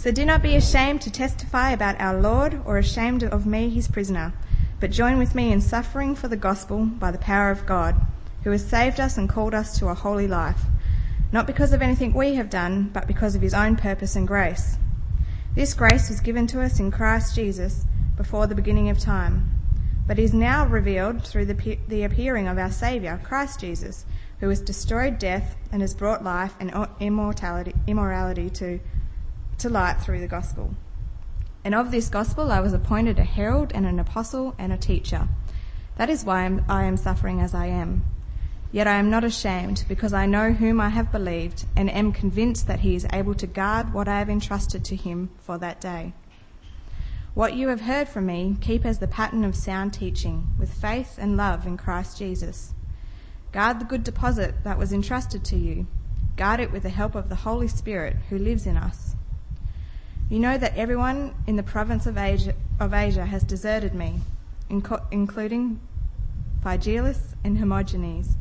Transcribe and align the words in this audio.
So 0.00 0.10
do 0.10 0.24
not 0.24 0.42
be 0.42 0.56
ashamed 0.56 1.02
to 1.02 1.10
testify 1.10 1.72
about 1.72 2.00
our 2.00 2.18
Lord 2.18 2.62
or 2.64 2.78
ashamed 2.78 3.22
of 3.22 3.44
me, 3.44 3.68
his 3.68 3.86
prisoner, 3.86 4.32
but 4.80 4.90
join 4.90 5.18
with 5.18 5.34
me 5.34 5.52
in 5.52 5.60
suffering 5.60 6.14
for 6.14 6.26
the 6.26 6.38
gospel 6.38 6.86
by 6.86 7.10
the 7.10 7.18
power 7.18 7.50
of 7.50 7.66
God, 7.66 8.00
who 8.42 8.50
has 8.50 8.66
saved 8.66 8.98
us 8.98 9.18
and 9.18 9.28
called 9.28 9.52
us 9.52 9.78
to 9.78 9.88
a 9.88 9.94
holy 9.94 10.26
life, 10.26 10.64
not 11.32 11.46
because 11.46 11.74
of 11.74 11.82
anything 11.82 12.14
we 12.14 12.36
have 12.36 12.48
done, 12.48 12.88
but 12.94 13.06
because 13.06 13.34
of 13.34 13.42
his 13.42 13.52
own 13.52 13.76
purpose 13.76 14.16
and 14.16 14.26
grace. 14.26 14.78
This 15.54 15.74
grace 15.74 16.08
was 16.08 16.20
given 16.20 16.46
to 16.46 16.62
us 16.62 16.80
in 16.80 16.90
Christ 16.90 17.34
Jesus 17.34 17.84
before 18.16 18.46
the 18.46 18.54
beginning 18.54 18.88
of 18.88 18.98
time, 18.98 19.50
but 20.06 20.18
is 20.18 20.32
now 20.32 20.64
revealed 20.64 21.26
through 21.26 21.44
the, 21.44 21.78
the 21.88 22.04
appearing 22.04 22.48
of 22.48 22.56
our 22.56 22.72
Saviour, 22.72 23.20
Christ 23.22 23.60
Jesus, 23.60 24.06
who 24.38 24.48
has 24.48 24.62
destroyed 24.62 25.18
death 25.18 25.56
and 25.70 25.82
has 25.82 25.92
brought 25.92 26.24
life 26.24 26.54
and 26.58 26.72
immortality, 27.00 27.74
immorality 27.86 28.48
to 28.48 28.80
to 29.60 29.68
light 29.68 30.00
through 30.00 30.20
the 30.20 30.26
gospel. 30.26 30.74
And 31.64 31.74
of 31.74 31.90
this 31.90 32.08
gospel 32.08 32.50
I 32.50 32.60
was 32.60 32.72
appointed 32.72 33.18
a 33.18 33.24
herald 33.24 33.72
and 33.74 33.86
an 33.86 33.98
apostle 33.98 34.54
and 34.58 34.72
a 34.72 34.78
teacher. 34.78 35.28
That 35.96 36.08
is 36.08 36.24
why 36.24 36.44
I'm, 36.68 36.96
suffering 36.96 37.40
as 37.40 37.54
I 37.54 37.66
am. 37.66 38.04
Yet 38.72 38.86
I 38.86 38.96
am 38.96 39.10
not 39.10 39.24
ashamed, 39.24 39.84
because 39.88 40.12
I 40.12 40.26
know 40.26 40.52
whom 40.52 40.80
I 40.80 40.88
have 40.88 41.12
believed, 41.12 41.66
and 41.76 41.90
am 41.90 42.12
convinced 42.12 42.66
that 42.68 42.80
he 42.80 42.94
is 42.94 43.06
able 43.12 43.34
to 43.34 43.46
guard 43.46 43.92
what 43.92 44.08
I 44.08 44.18
have 44.18 44.30
entrusted 44.30 44.84
to 44.86 44.96
him 44.96 45.28
for 45.38 45.58
that 45.58 45.80
day. 45.80 46.14
What 47.34 47.54
you 47.54 47.68
have 47.68 47.82
heard 47.82 48.08
from 48.08 48.26
me, 48.26 48.56
keep 48.60 48.86
as 48.86 48.98
the 48.98 49.06
pattern 49.06 49.44
of 49.44 49.54
sound 49.54 49.92
teaching, 49.92 50.48
with 50.58 50.72
faith 50.72 51.16
and 51.18 51.36
love 51.36 51.66
in 51.66 51.76
Christ 51.76 52.16
Jesus. 52.16 52.72
Guard 53.52 53.80
the 53.80 53.84
good 53.84 54.04
deposit 54.04 54.64
that 54.64 54.78
was 54.78 54.92
entrusted 54.92 55.44
to 55.46 55.56
you. 55.56 55.86
Guard 56.36 56.60
it 56.60 56.72
with 56.72 56.84
the 56.84 56.88
help 56.88 57.14
of 57.14 57.28
the 57.28 57.34
Holy 57.34 57.68
Spirit 57.68 58.16
who 58.30 58.38
lives 58.38 58.66
in 58.66 58.76
us. 58.76 59.16
You 60.30 60.38
know 60.38 60.56
that 60.58 60.76
everyone 60.76 61.34
in 61.48 61.56
the 61.56 61.64
province 61.64 62.06
of 62.06 62.16
Asia, 62.16 62.54
of 62.78 62.94
Asia 62.94 63.26
has 63.26 63.42
deserted 63.42 63.96
me, 63.96 64.20
inco- 64.70 65.04
including 65.10 65.80
Phygelus 66.64 67.34
and 67.42 67.58
Hermogenes. 67.58 68.36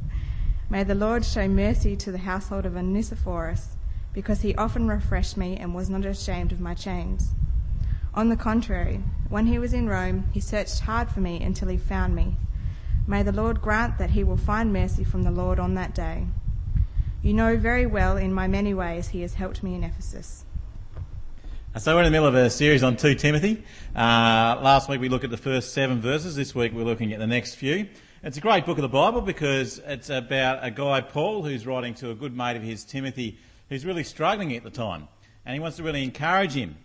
May 0.70 0.84
the 0.84 0.94
Lord 0.94 1.26
show 1.26 1.48
mercy 1.48 1.96
to 1.96 2.12
the 2.12 2.20
household 2.20 2.68
of 2.68 2.78
Onesiphorus, 2.78 3.76
because 4.14 4.42
he 4.42 4.54
often 4.54 4.88
refreshed 4.88 5.36
me 5.36 5.58
and 5.58 5.74
was 5.74 5.90
not 5.90 6.06
ashamed 6.06 6.52
of 6.52 6.60
my 6.60 6.76
chains. 6.76 7.32
On 8.14 8.30
the 8.30 8.36
contrary, 8.36 9.02
when 9.28 9.48
he 9.48 9.58
was 9.58 9.74
in 9.74 9.90
Rome, 9.90 10.26
he 10.32 10.40
searched 10.40 10.82
hard 10.82 11.10
for 11.10 11.22
me 11.22 11.42
until 11.42 11.70
he 11.70 11.78
found 11.78 12.16
me. 12.16 12.36
May 13.08 13.24
the 13.24 13.32
Lord 13.32 13.64
grant 13.64 13.98
that 13.98 14.12
he 14.12 14.24
will 14.24 14.38
find 14.38 14.72
mercy 14.72 15.04
from 15.04 15.24
the 15.24 15.32
Lord 15.32 15.60
on 15.60 15.74
that 15.74 15.96
day. 15.96 16.28
You 17.24 17.34
know 17.34 17.58
very 17.58 17.88
well 17.88 18.16
in 18.16 18.32
my 18.32 18.48
many 18.48 18.76
ways 18.76 19.08
he 19.08 19.22
has 19.22 19.34
helped 19.34 19.64
me 19.64 19.74
in 19.74 19.84
Ephesus. 19.84 20.46
So 21.78 21.94
we're 21.94 22.02
in 22.02 22.06
the 22.06 22.12
middle 22.12 22.26
of 22.26 22.34
a 22.34 22.50
series 22.50 22.82
on 22.82 22.98
2 22.98 23.14
Timothy. 23.14 23.64
Uh, 23.96 24.60
last 24.60 24.90
week 24.90 25.00
we 25.00 25.08
looked 25.08 25.24
at 25.24 25.30
the 25.30 25.38
first 25.38 25.72
seven 25.72 26.02
verses. 26.02 26.36
This 26.36 26.56
week 26.56 26.74
we're 26.74 26.84
looking 26.84 27.14
at 27.14 27.20
the 27.20 27.28
next 27.28 27.56
few. 27.56 27.88
It's 28.24 28.38
a 28.38 28.42
great 28.42 28.66
book 28.66 28.80
of 28.80 28.82
the 28.82 28.90
Bible 28.90 29.22
because 29.22 29.78
it's 29.86 30.10
about 30.10 30.66
a 30.66 30.72
guy, 30.72 31.02
Paul, 31.02 31.44
who's 31.44 31.68
writing 31.68 31.94
to 31.96 32.10
a 32.10 32.16
good 32.16 32.36
mate 32.36 32.58
of 32.58 32.64
his, 32.64 32.84
Timothy, 32.84 33.38
who's 33.70 33.86
really 33.86 34.04
struggling 34.04 34.56
at 34.56 34.64
the 34.64 34.72
time. 34.72 35.08
And 35.46 35.54
he 35.54 35.60
wants 35.60 35.78
to 35.78 35.84
really 35.84 36.04
encourage 36.04 36.54
him 36.54 36.76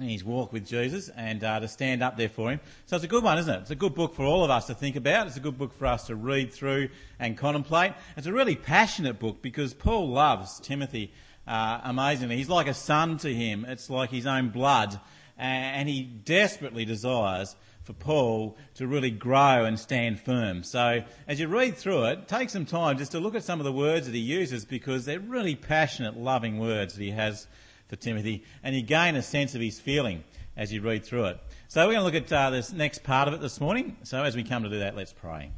in 0.00 0.08
his 0.08 0.24
walk 0.24 0.52
with 0.52 0.66
Jesus 0.66 1.08
and 1.10 1.44
uh, 1.44 1.60
to 1.60 1.68
stand 1.68 2.02
up 2.02 2.16
there 2.16 2.28
for 2.28 2.50
him. 2.50 2.60
So 2.86 2.96
it's 2.96 3.04
a 3.04 3.08
good 3.08 3.22
one, 3.22 3.38
isn't 3.38 3.54
it? 3.54 3.60
It's 3.60 3.70
a 3.70 3.76
good 3.76 3.94
book 3.94 4.16
for 4.16 4.24
all 4.24 4.42
of 4.42 4.50
us 4.50 4.66
to 4.66 4.74
think 4.74 4.96
about. 4.96 5.28
It's 5.28 5.36
a 5.36 5.40
good 5.40 5.56
book 5.56 5.72
for 5.72 5.86
us 5.86 6.08
to 6.08 6.16
read 6.16 6.52
through 6.52 6.88
and 7.20 7.38
contemplate. 7.38 7.92
It's 8.16 8.26
a 8.26 8.32
really 8.32 8.56
passionate 8.56 9.20
book 9.20 9.40
because 9.40 9.72
Paul 9.72 10.08
loves 10.08 10.58
Timothy 10.58 11.12
uh, 11.46 11.80
amazingly. 11.84 12.36
He's 12.36 12.48
like 12.48 12.68
a 12.68 12.74
son 12.74 13.18
to 13.18 13.32
him. 13.32 13.64
It's 13.66 13.90
like 13.90 14.10
his 14.10 14.26
own 14.26 14.50
blood. 14.50 14.98
And 15.36 15.88
he 15.88 16.02
desperately 16.02 16.84
desires 16.84 17.56
for 17.82 17.94
Paul 17.94 18.58
to 18.74 18.86
really 18.86 19.10
grow 19.10 19.64
and 19.64 19.78
stand 19.78 20.20
firm. 20.20 20.62
So 20.62 21.02
as 21.26 21.40
you 21.40 21.48
read 21.48 21.76
through 21.76 22.04
it, 22.04 22.28
take 22.28 22.50
some 22.50 22.66
time 22.66 22.98
just 22.98 23.12
to 23.12 23.20
look 23.20 23.34
at 23.34 23.42
some 23.42 23.58
of 23.58 23.64
the 23.64 23.72
words 23.72 24.06
that 24.06 24.14
he 24.14 24.20
uses 24.20 24.64
because 24.64 25.06
they're 25.06 25.18
really 25.18 25.56
passionate, 25.56 26.16
loving 26.16 26.58
words 26.58 26.94
that 26.94 27.02
he 27.02 27.10
has 27.10 27.46
for 27.88 27.96
Timothy. 27.96 28.44
And 28.62 28.76
you 28.76 28.82
gain 28.82 29.16
a 29.16 29.22
sense 29.22 29.54
of 29.54 29.60
his 29.60 29.80
feeling 29.80 30.22
as 30.56 30.72
you 30.72 30.82
read 30.82 31.04
through 31.04 31.24
it. 31.24 31.40
So 31.68 31.80
we're 31.86 31.94
going 31.94 32.10
to 32.10 32.18
look 32.18 32.30
at 32.30 32.32
uh, 32.32 32.50
this 32.50 32.72
next 32.72 33.02
part 33.02 33.28
of 33.28 33.34
it 33.34 33.40
this 33.40 33.60
morning. 33.60 33.96
So 34.02 34.22
as 34.22 34.36
we 34.36 34.44
come 34.44 34.62
to 34.64 34.68
do 34.68 34.80
that, 34.80 34.94
let's 34.94 35.12
pray. 35.12 35.50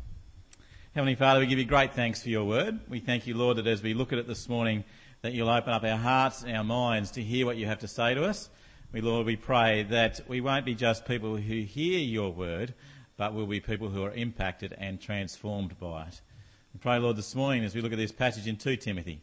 Heavenly 0.94 1.14
Father, 1.14 1.40
we 1.40 1.46
give 1.46 1.58
you 1.58 1.64
great 1.64 1.94
thanks 1.94 2.22
for 2.22 2.28
your 2.28 2.44
word. 2.44 2.78
We 2.88 3.00
thank 3.00 3.26
you, 3.26 3.34
Lord, 3.34 3.56
that 3.56 3.66
as 3.66 3.82
we 3.82 3.94
look 3.94 4.12
at 4.12 4.18
it 4.18 4.28
this 4.28 4.48
morning, 4.48 4.84
that 5.22 5.32
you'll 5.32 5.48
open 5.48 5.72
up 5.72 5.84
our 5.84 5.96
hearts 5.96 6.42
and 6.42 6.56
our 6.56 6.64
minds 6.64 7.12
to 7.12 7.22
hear 7.22 7.46
what 7.46 7.56
you 7.56 7.64
have 7.66 7.78
to 7.78 7.86
say 7.86 8.12
to 8.12 8.24
us. 8.24 8.50
We, 8.92 9.00
Lord, 9.00 9.24
we 9.24 9.36
pray 9.36 9.84
that 9.84 10.20
we 10.26 10.40
won't 10.40 10.64
be 10.66 10.74
just 10.74 11.06
people 11.06 11.36
who 11.36 11.62
hear 11.62 12.00
your 12.00 12.32
word, 12.32 12.74
but 13.16 13.32
we'll 13.32 13.46
be 13.46 13.60
people 13.60 13.88
who 13.88 14.02
are 14.02 14.10
impacted 14.10 14.74
and 14.76 15.00
transformed 15.00 15.78
by 15.78 16.06
it. 16.06 16.20
We 16.74 16.80
pray, 16.80 16.98
Lord, 16.98 17.14
this 17.14 17.36
morning 17.36 17.62
as 17.62 17.72
we 17.72 17.82
look 17.82 17.92
at 17.92 17.98
this 17.98 18.10
passage 18.10 18.48
in 18.48 18.56
2 18.56 18.76
Timothy, 18.78 19.20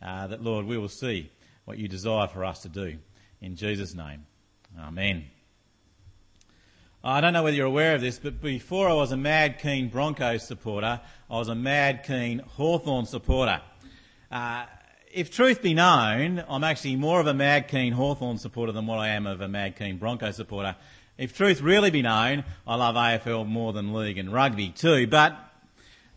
uh, 0.00 0.28
that, 0.28 0.42
Lord, 0.42 0.64
we 0.64 0.78
will 0.78 0.88
see 0.88 1.30
what 1.66 1.76
you 1.76 1.88
desire 1.88 2.26
for 2.26 2.42
us 2.42 2.62
to 2.62 2.70
do. 2.70 2.96
In 3.42 3.54
Jesus' 3.54 3.94
name. 3.94 4.24
Amen. 4.80 5.26
I 7.02 7.20
don't 7.20 7.34
know 7.34 7.42
whether 7.42 7.56
you're 7.56 7.66
aware 7.66 7.94
of 7.94 8.00
this, 8.00 8.18
but 8.18 8.40
before 8.40 8.88
I 8.88 8.94
was 8.94 9.12
a 9.12 9.16
mad 9.18 9.58
keen 9.58 9.90
Broncos 9.90 10.46
supporter, 10.46 11.02
I 11.28 11.34
was 11.36 11.48
a 11.48 11.54
mad 11.54 12.04
keen 12.04 12.38
Hawthorn 12.38 13.04
supporter. 13.04 13.60
Uh, 14.30 14.64
if 15.14 15.30
truth 15.30 15.62
be 15.62 15.74
known, 15.74 16.44
I'm 16.48 16.64
actually 16.64 16.96
more 16.96 17.20
of 17.20 17.28
a 17.28 17.34
mad 17.34 17.68
keen 17.68 17.92
Hawthorn 17.92 18.36
supporter 18.36 18.72
than 18.72 18.86
what 18.86 18.98
I 18.98 19.10
am 19.10 19.28
of 19.28 19.40
a 19.40 19.46
mad 19.46 19.76
keen 19.76 19.96
Bronco 19.96 20.32
supporter. 20.32 20.74
If 21.16 21.36
truth 21.36 21.60
really 21.60 21.90
be 21.90 22.02
known, 22.02 22.42
I 22.66 22.74
love 22.74 22.96
AFL 22.96 23.46
more 23.46 23.72
than 23.72 23.94
league 23.94 24.18
and 24.18 24.32
rugby 24.32 24.70
too, 24.70 25.06
but 25.06 25.38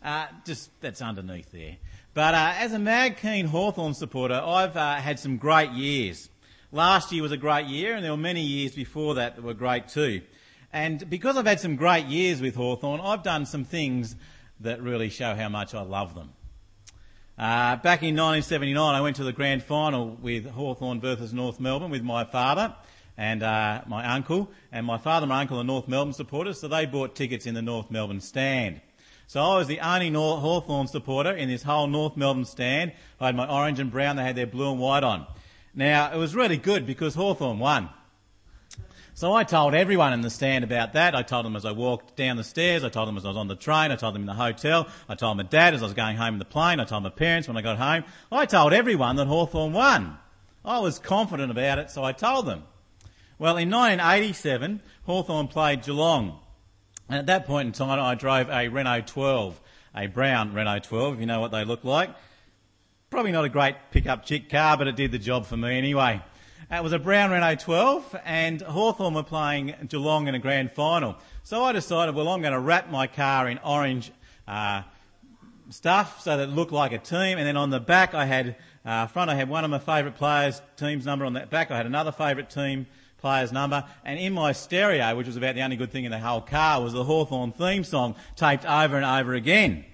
uh, 0.03 0.25
just 0.46 0.72
that's 0.81 1.03
underneath 1.03 1.52
there. 1.52 1.78
But 2.16 2.34
uh, 2.34 2.53
as 2.57 2.74
a 2.74 2.80
mad 2.80 3.18
keen 3.18 3.46
Hawthorn 3.46 3.94
supporter, 3.94 4.41
I've 4.44 4.75
uh, 4.75 4.96
had 4.96 5.19
some 5.19 5.38
great 5.38 5.72
years. 5.74 6.28
Last 6.72 7.12
year 7.12 7.22
was 7.22 7.31
a 7.31 7.38
great 7.38 7.68
year, 7.68 7.94
and 7.94 8.03
there 8.03 8.12
were 8.12 8.18
many 8.18 8.41
years 8.41 8.74
before 8.74 9.16
that 9.16 9.36
that 9.36 9.44
were 9.44 9.53
great 9.53 9.90
too. 9.90 10.22
And 10.74 11.07
because 11.07 11.38
I've 11.38 11.46
had 11.46 11.59
some 11.59 11.75
great 11.75 12.07
years 12.07 12.41
with 12.41 12.56
Hawthorn, 12.56 13.00
I've 13.02 13.22
done 13.22 13.46
some 13.46 13.63
things 13.63 14.16
that 14.62 14.81
really 14.81 15.09
show 15.09 15.36
how 15.36 15.50
much 15.50 15.75
I 15.75 15.81
love 15.84 16.16
them. 16.16 16.31
Uh, 17.38 17.75
back 17.75 18.02
in 18.02 18.16
1979, 18.16 18.96
I 18.96 19.00
went 19.00 19.18
to 19.18 19.24
the 19.24 19.31
grand 19.31 19.62
final 19.62 20.18
with 20.20 20.50
Hawthorn 20.50 21.00
versus 21.00 21.34
North 21.34 21.59
Melbourne 21.59 21.92
with 21.92 22.02
my 22.02 22.24
father 22.24 22.74
and 23.16 23.44
uh, 23.44 23.84
my 23.86 24.12
uncle. 24.16 24.50
And 24.72 24.88
my 24.88 24.98
father 24.98 25.25
and 25.25 25.30
my 25.30 25.42
uncle 25.42 25.59
are 25.59 25.64
North 25.64 25.88
Melbourne 25.88 26.14
supporters, 26.14 26.59
so 26.59 26.68
they 26.68 26.88
bought 26.88 27.14
tickets 27.14 27.46
in 27.46 27.53
the 27.53 27.62
North 27.62 27.92
Melbourne 27.92 28.22
stand. 28.22 28.81
So 29.28 29.40
I 29.40 29.56
was 29.56 29.68
the 29.68 29.81
only 29.81 30.09
North 30.09 30.42
Hawthorn 30.42 30.88
supporter 30.88 31.30
in 31.30 31.48
this 31.48 31.62
whole 31.62 31.86
North 31.86 32.18
Melbourne 32.18 32.46
stand. 32.46 32.94
I 33.20 33.28
had 33.28 33.36
my 33.36 33.48
orange 33.48 33.80
and 33.80 33.92
brown, 33.92 34.16
they 34.16 34.24
had 34.24 34.36
their 34.36 34.48
blue 34.48 34.72
and 34.72 34.80
white 34.80 35.04
on. 35.04 35.28
Now, 35.75 36.12
it 36.12 36.18
was 36.18 36.34
really 36.34 36.58
good 36.58 36.88
because 36.88 37.14
Hawthorn 37.14 37.59
won. 37.59 37.90
So 39.18 39.34
I 39.34 39.46
told 39.46 39.74
everyone 39.74 40.14
in 40.14 40.22
the 40.22 40.30
stand 40.30 40.64
about 40.64 40.94
that. 40.94 41.16
I 41.16 41.24
told 41.24 41.44
them 41.44 41.56
as 41.56 41.66
I 41.66 41.72
walked 41.72 42.16
down 42.16 42.38
the 42.38 42.44
stairs. 42.44 42.84
I 42.84 42.90
told 42.90 43.08
them 43.08 43.18
as 43.18 43.26
I 43.26 43.30
was 43.30 43.38
on 43.38 43.48
the 43.48 43.56
train. 43.56 43.92
I 43.92 43.96
told 43.96 44.14
them 44.14 44.22
in 44.22 44.28
the 44.28 44.36
hotel. 44.36 44.88
I 45.10 45.16
told 45.16 45.38
my 45.38 45.42
dad 45.44 45.74
as 45.74 45.82
I 45.82 45.86
was 45.86 45.96
going 45.96 46.18
home 46.18 46.36
in 46.36 46.38
the 46.38 46.46
plane. 46.46 46.80
I 46.80 46.86
told 46.86 47.02
my 47.02 47.10
parents 47.10 47.48
when 47.48 47.58
I 47.58 47.64
got 47.64 47.80
home. 47.80 48.04
I 48.32 48.46
told 48.46 48.74
everyone 48.74 49.16
that 49.16 49.26
Hawthorn 49.26 49.74
won. 49.74 50.20
I 50.64 50.78
was 50.82 51.00
confident 51.00 51.50
about 51.50 51.80
it, 51.80 51.90
so 51.90 52.04
I 52.04 52.12
told 52.12 52.46
them. 52.46 52.66
Well, 53.40 53.58
in 53.58 53.72
1987, 53.72 54.84
Hawthorn 55.08 55.48
played 55.48 55.82
Geelong. 55.82 56.38
And 57.10 57.18
at 57.18 57.26
that 57.26 57.48
point 57.48 57.66
in 57.66 57.72
time, 57.72 58.00
I 58.00 58.14
drove 58.14 58.52
a 58.52 58.68
Renault 58.68 59.08
12, 59.08 59.60
a 59.96 60.06
brown 60.06 60.54
Renault 60.54 60.84
12, 60.84 61.16
if 61.16 61.20
you 61.20 61.26
know 61.26 61.40
what 61.40 61.50
they 61.50 61.66
look 61.66 61.84
like. 61.84 62.12
Probably 63.10 63.32
not 63.32 63.46
a 63.46 63.50
great 63.50 63.78
pickup 63.90 64.28
chick 64.28 64.48
car, 64.48 64.78
but 64.78 64.88
it 64.88 64.96
did 64.96 65.12
the 65.12 65.18
job 65.18 65.48
for 65.48 65.58
me 65.58 65.76
anyway. 65.76 66.22
It 66.70 66.84
was 66.84 66.92
a 66.92 67.00
brown 67.00 67.32
Renault 67.32 67.60
12 67.60 68.14
and 68.26 68.62
Hawthorn 68.62 69.14
were 69.14 69.24
playing 69.24 69.74
Geelong 69.88 70.28
in 70.28 70.36
a 70.36 70.40
grand 70.40 70.74
final. 70.74 71.16
So 71.44 71.64
I 71.64 71.72
decided, 71.72 72.14
well, 72.14 72.28
I'm 72.28 72.42
going 72.42 72.52
to 72.52 72.60
wrap 72.60 72.92
my 72.92 73.08
car 73.08 73.48
in 73.48 73.58
orange 73.60 74.12
uh, 74.50 74.81
stuff 75.69 76.22
so 76.24 76.36
that 76.36 76.50
it 76.50 76.52
looked 76.52 76.74
like 76.74 76.92
a 76.92 76.98
team. 76.98 77.38
And 77.38 77.48
then 77.48 77.56
on 77.56 77.69
the 77.69 77.80
back, 77.80 78.14
I 78.14 78.25
had 78.25 78.58
uh, 78.86 79.08
front, 79.08 79.30
I 79.30 79.36
had 79.36 79.48
one 79.48 79.64
of 79.64 79.72
my 79.72 79.80
favourite 79.80 80.18
players' 80.18 80.62
team's 80.75 81.06
number. 81.06 81.24
On 81.24 81.31
the 81.31 81.46
back, 81.46 81.72
I 81.72 81.78
had 81.78 81.86
another 81.86 82.12
favourite 82.12 82.50
team 82.50 82.86
player's 83.20 83.54
number. 83.54 83.86
And 84.04 84.20
in 84.20 84.34
my 84.34 84.52
stereo, 84.52 85.16
which 85.16 85.28
was 85.28 85.38
about 85.38 85.56
the 85.56 85.62
only 85.62 85.78
good 85.78 85.94
thing 85.94 86.04
in 86.04 86.12
the 86.12 86.20
whole 86.20 86.42
car, 86.42 86.84
was 86.84 86.92
the 86.92 87.06
Hawthorn 87.06 87.54
theme 87.54 87.86
song 87.86 88.16
taped 88.36 88.66
over 88.66 88.98
and 88.98 89.06
over 89.06 89.36
again. 89.36 89.86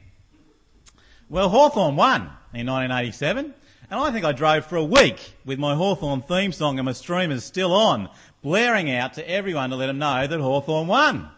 Well, 1.29 1.49
Hawthorn 1.49 1.95
won 1.97 2.21
in 2.51 2.65
1987. 2.65 3.53
And 3.93 4.01
I 4.01 4.11
think 4.11 4.25
I 4.25 4.31
drove 4.31 4.65
for 4.65 4.77
a 4.77 4.83
week 4.83 5.35
with 5.45 5.59
my 5.59 5.75
Hawthorn 5.75 6.23
theme 6.23 6.51
song 6.51 6.79
and 6.79 6.85
my 6.87 6.93
streamers 6.93 7.43
still 7.43 7.71
on, 7.71 8.09
blaring 8.41 8.89
out 8.89 9.13
to 9.13 9.29
everyone 9.29 9.69
to 9.69 9.75
let 9.75 9.85
them 9.85 9.99
know 9.99 10.25
that 10.25 10.39
Hawthorn 10.39 10.87
won. 10.87 11.29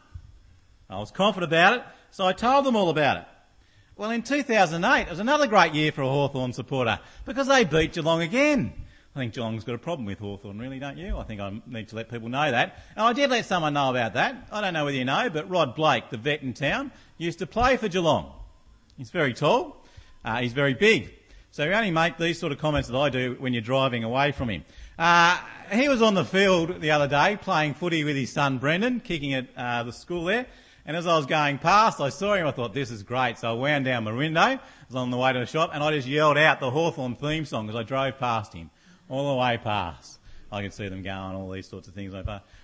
I 0.90 0.98
was 1.00 1.12
confident 1.12 1.52
about 1.52 1.74
it, 1.74 1.84
so 2.12 2.25
I 2.25 2.31
told 2.31 2.66
them 2.66 2.78
all 2.78 2.90
about 2.90 3.18
it. 3.18 3.25
Well, 3.98 4.10
in 4.10 4.22
2008, 4.22 5.02
it 5.02 5.10
was 5.10 5.19
another 5.19 5.48
great 5.48 5.74
year 5.74 5.92
for 5.92 6.04
a 6.04 6.07
Hawthorn 6.07 6.54
supporter 6.54 6.98
because 7.25 7.48
they 7.48 7.66
beat 7.66 7.92
Geelong 7.92 8.22
again. 8.22 8.72
I 9.13 9.19
think 9.19 9.34
Geelong's 9.34 9.66
got 9.66 9.75
a 9.75 9.78
problem 9.78 10.06
with 10.06 10.19
Hawthorn, 10.19 10.57
really, 10.57 10.80
don't 10.80 10.98
you? 10.98 11.18
I 11.18 11.24
think 11.24 11.42
I 11.42 11.62
need 11.68 11.90
to 11.90 11.98
let 11.98 12.07
people 12.07 12.30
know 12.30 12.52
that. 12.52 12.80
And 12.96 13.04
I 13.04 13.12
did 13.12 13.31
let 13.31 13.44
someone 13.44 13.74
know 13.74 13.90
about 13.90 14.13
that. 14.13 14.48
I 14.50 14.62
don't 14.62 14.72
know 14.72 14.86
whether 14.86 14.96
you 14.96 15.04
know, 15.04 15.30
but 15.30 15.50
Rod 15.50 15.75
Blake, 15.75 16.10
the 16.10 16.16
vet 16.16 16.42
in 16.42 16.54
town, 16.54 16.94
used 17.18 17.40
to 17.40 17.48
play 17.48 17.75
for 17.75 17.90
Geelong. 17.90 18.31
He's 18.98 19.10
very 19.10 19.34
tall. 19.34 19.84
Uh, 20.24 20.38
he's 20.38 20.54
very 20.54 20.74
big. 20.74 21.12
So 21.56 21.63
you 21.63 21.72
only 21.72 21.90
make 21.90 22.18
these 22.18 22.38
sort 22.38 22.52
of 22.52 22.57
comments 22.57 22.90
that 22.90 22.98
I 22.98 23.07
do 23.07 23.38
when 23.40 23.54
you're 23.54 23.62
driving 23.62 24.04
away 24.04 24.34
from 24.34 24.50
him. 24.50 24.66
Uh, 25.00 25.40
he 25.72 25.88
was 25.88 26.02
on 26.02 26.13
the 26.13 26.25
field 26.25 26.81
the 26.81 26.92
other 26.92 27.07
day 27.07 27.38
playing 27.42 27.75
footy 27.75 28.04
with 28.04 28.18
his 28.18 28.30
son 28.30 28.57
Brendan, 28.57 29.00
kicking 29.00 29.34
at 29.34 29.48
uh, 29.56 29.84
the 29.84 29.94
school 29.94 30.25
there. 30.25 30.48
And 30.86 30.98
as 30.98 31.07
I 31.07 31.16
was 31.16 31.25
going 31.25 31.60
past, 31.60 32.02
I 32.02 32.10
saw 32.10 32.34
him. 32.34 32.46
I 32.46 32.52
thought, 32.52 32.74
this 32.74 32.92
is 32.92 33.04
great. 33.04 33.38
So 33.38 33.52
I 33.52 33.54
wound 33.54 33.86
down 33.86 34.04
my 34.04 34.12
window. 34.12 34.42
I 34.42 34.60
was 34.90 34.98
on 34.98 35.12
the 35.12 35.18
way 35.18 35.31
to 35.31 35.40
the 35.40 35.46
shop, 35.46 35.69
and 35.74 35.81
I 35.81 35.92
just 35.92 36.10
yelled 36.10 36.38
out 36.38 36.60
the 36.60 36.69
Hawthorn 36.69 37.16
theme 37.16 37.46
song 37.46 37.69
as 37.69 37.75
I 37.78 37.84
drove 37.84 38.19
past 38.19 38.52
him, 38.52 38.69
all 39.07 39.34
the 39.34 39.40
way 39.40 39.57
past. 39.57 40.19
I 40.52 40.62
could 40.62 40.74
see 40.74 40.90
them 40.90 41.04
going, 41.04 41.36
all 41.38 41.50
these 41.50 41.69
sorts 41.69 41.88
of 41.88 41.94
things. 41.94 42.13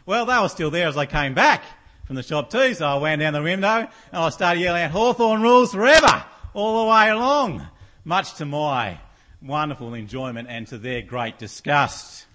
Well, 0.06 0.26
they 0.26 0.38
were 0.38 0.50
still 0.50 0.70
there 0.70 0.90
as 0.90 0.98
I 0.98 1.06
came 1.06 1.34
back 1.34 1.64
from 2.04 2.18
the 2.18 2.24
shop 2.24 2.50
too. 2.50 2.74
So 2.74 2.86
I 2.86 2.98
wound 2.98 3.22
down 3.22 3.32
the 3.32 3.42
window, 3.42 3.88
and 3.88 3.90
I 4.12 4.28
started 4.32 4.60
yelling 4.60 4.84
out, 4.84 4.92
Hawthorn 4.92 5.42
rules 5.42 5.72
forever, 5.72 6.26
all 6.54 6.84
the 6.84 6.92
way 6.92 7.08
along, 7.08 7.66
much 8.04 8.36
to 8.36 8.46
my 8.46 9.00
wonderful 9.42 9.94
enjoyment 9.94 10.48
and 10.50 10.68
to 10.68 10.78
their 10.78 11.02
great 11.02 11.38
disgust. 11.38 12.26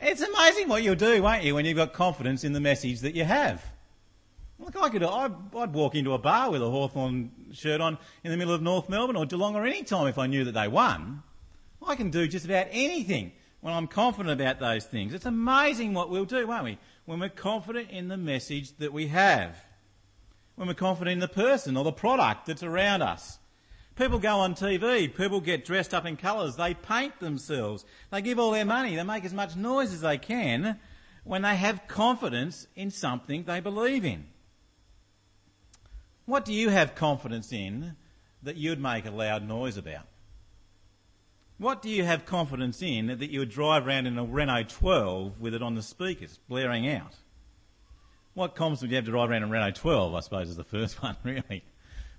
It's 0.00 0.20
amazing 0.20 0.68
what 0.68 0.82
you'll 0.82 0.94
do, 0.94 1.22
won't 1.22 1.42
you, 1.42 1.54
when 1.54 1.64
you've 1.64 1.76
got 1.76 1.92
confidence 1.92 2.44
in 2.44 2.52
the 2.52 2.60
message 2.60 3.00
that 3.00 3.14
you 3.14 3.24
have. 3.24 3.64
Look, 4.58 4.76
I 4.76 4.88
could, 4.88 5.02
I'd, 5.02 5.72
walk 5.72 5.94
into 5.94 6.14
a 6.14 6.18
bar 6.18 6.50
with 6.50 6.62
a 6.62 6.70
Hawthorn 6.70 7.30
shirt 7.52 7.80
on 7.80 7.98
in 8.24 8.30
the 8.30 8.36
middle 8.36 8.54
of 8.54 8.62
North 8.62 8.88
Melbourne 8.88 9.16
or 9.16 9.26
Geelong 9.26 9.54
or 9.54 9.66
any 9.66 9.82
time 9.82 10.06
if 10.06 10.18
I 10.18 10.26
knew 10.26 10.44
that 10.44 10.52
they 10.52 10.68
won. 10.68 11.22
I 11.86 11.94
can 11.94 12.10
do 12.10 12.26
just 12.26 12.46
about 12.46 12.66
anything 12.70 13.32
when 13.60 13.74
I'm 13.74 13.86
confident 13.86 14.40
about 14.40 14.58
those 14.58 14.84
things. 14.84 15.12
It's 15.12 15.26
amazing 15.26 15.92
what 15.92 16.10
we'll 16.10 16.24
do, 16.24 16.46
won't 16.46 16.64
we? 16.64 16.78
When 17.04 17.20
we're 17.20 17.28
confident 17.28 17.90
in 17.90 18.08
the 18.08 18.16
message 18.16 18.76
that 18.78 18.92
we 18.92 19.08
have. 19.08 19.62
When 20.56 20.68
we're 20.68 20.74
confident 20.74 21.12
in 21.12 21.20
the 21.20 21.28
person 21.28 21.76
or 21.76 21.84
the 21.84 21.92
product 21.92 22.46
that's 22.46 22.62
around 22.62 23.02
us. 23.02 23.38
People 23.96 24.18
go 24.18 24.36
on 24.36 24.54
TV, 24.54 25.14
people 25.14 25.40
get 25.40 25.64
dressed 25.64 25.94
up 25.94 26.04
in 26.04 26.16
colours, 26.16 26.56
they 26.56 26.74
paint 26.74 27.18
themselves, 27.18 27.84
they 28.10 28.20
give 28.20 28.38
all 28.38 28.50
their 28.50 28.66
money, 28.66 28.94
they 28.94 29.02
make 29.02 29.24
as 29.24 29.32
much 29.32 29.56
noise 29.56 29.92
as 29.94 30.02
they 30.02 30.18
can 30.18 30.78
when 31.24 31.42
they 31.42 31.56
have 31.56 31.88
confidence 31.88 32.66
in 32.76 32.90
something 32.90 33.44
they 33.44 33.58
believe 33.58 34.04
in. 34.04 34.26
What 36.26 36.44
do 36.44 36.52
you 36.52 36.68
have 36.68 36.94
confidence 36.94 37.52
in 37.52 37.96
that 38.42 38.56
you'd 38.56 38.80
make 38.80 39.06
a 39.06 39.10
loud 39.10 39.48
noise 39.48 39.78
about? 39.78 40.06
What 41.56 41.80
do 41.80 41.88
you 41.88 42.04
have 42.04 42.26
confidence 42.26 42.82
in 42.82 43.06
that 43.06 43.30
you 43.30 43.38
would 43.38 43.50
drive 43.50 43.86
around 43.86 44.06
in 44.06 44.18
a 44.18 44.24
Renault 44.24 44.64
12 44.68 45.40
with 45.40 45.54
it 45.54 45.62
on 45.62 45.74
the 45.74 45.82
speakers, 45.82 46.38
blaring 46.48 46.86
out? 46.86 47.14
What 48.34 48.54
confidence 48.54 48.82
would 48.82 48.90
you 48.90 48.96
have 48.96 49.06
to 49.06 49.10
drive 49.10 49.30
around 49.30 49.44
in 49.44 49.48
a 49.48 49.52
Renault 49.52 49.76
12, 49.76 50.14
I 50.14 50.20
suppose, 50.20 50.50
is 50.50 50.56
the 50.56 50.64
first 50.76 51.02
one, 51.02 51.16
really. 51.24 51.64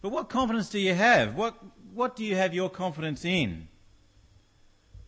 But 0.02 0.10
what 0.10 0.30
confidence 0.30 0.70
do 0.70 0.80
you 0.80 0.94
have? 0.94 1.36
What, 1.36 1.56
what 1.94 2.16
do 2.16 2.24
you 2.24 2.36
have 2.36 2.54
your 2.54 2.70
confidence 2.70 3.26
in? 3.26 3.68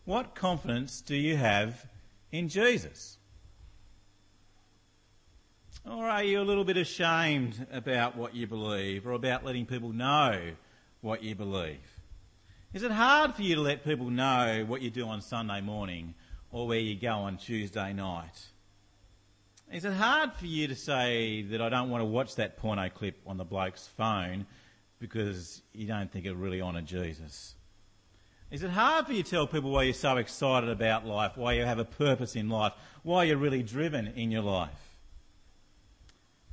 What 0.04 0.34
confidence 0.34 1.00
do 1.00 1.14
you 1.14 1.36
have 1.36 1.86
in 2.32 2.48
Jesus? 2.48 3.18
Or 5.88 6.04
are 6.04 6.22
you 6.22 6.40
a 6.40 6.42
little 6.42 6.64
bit 6.64 6.76
ashamed 6.76 7.66
about 7.72 8.16
what 8.16 8.34
you 8.34 8.46
believe 8.46 9.06
or 9.06 9.12
about 9.12 9.44
letting 9.44 9.66
people 9.66 9.92
know 9.92 10.52
what 11.00 11.22
you 11.22 11.34
believe? 11.34 11.78
Is 12.74 12.82
it 12.82 12.90
hard 12.90 13.34
for 13.34 13.42
you 13.42 13.54
to 13.54 13.60
let 13.60 13.84
people 13.84 14.10
know 14.10 14.64
what 14.66 14.82
you 14.82 14.90
do 14.90 15.06
on 15.06 15.22
Sunday 15.22 15.60
morning 15.60 16.14
or 16.52 16.66
where 16.68 16.78
you 16.78 16.94
go 16.94 17.10
on 17.10 17.36
Tuesday 17.36 17.92
night? 17.92 18.46
Is 19.72 19.84
it 19.84 19.92
hard 19.92 20.32
for 20.34 20.46
you 20.46 20.68
to 20.68 20.74
say 20.74 21.42
that 21.42 21.60
I 21.60 21.68
don't 21.68 21.90
want 21.90 22.00
to 22.02 22.06
watch 22.06 22.34
that 22.36 22.56
porno 22.56 22.88
clip 22.90 23.20
on 23.26 23.36
the 23.36 23.44
bloke's 23.44 23.86
phone 23.96 24.46
because 25.00 25.62
you 25.72 25.86
don't 25.86 26.12
think 26.12 26.26
it 26.26 26.36
really 26.36 26.60
honour 26.60 26.82
Jesus? 26.82 27.56
Is 28.50 28.62
it 28.62 28.70
hard 28.70 29.06
for 29.06 29.12
you 29.12 29.22
to 29.22 29.30
tell 29.30 29.46
people 29.46 29.70
why 29.70 29.84
you're 29.84 29.94
so 29.94 30.16
excited 30.18 30.68
about 30.68 31.06
life, 31.06 31.36
why 31.36 31.54
you 31.54 31.64
have 31.64 31.78
a 31.78 31.84
purpose 31.84 32.36
in 32.36 32.48
life, 32.48 32.72
why 33.02 33.24
you're 33.24 33.36
really 33.36 33.62
driven 33.62 34.08
in 34.08 34.30
your 34.30 34.42
life? 34.42 34.96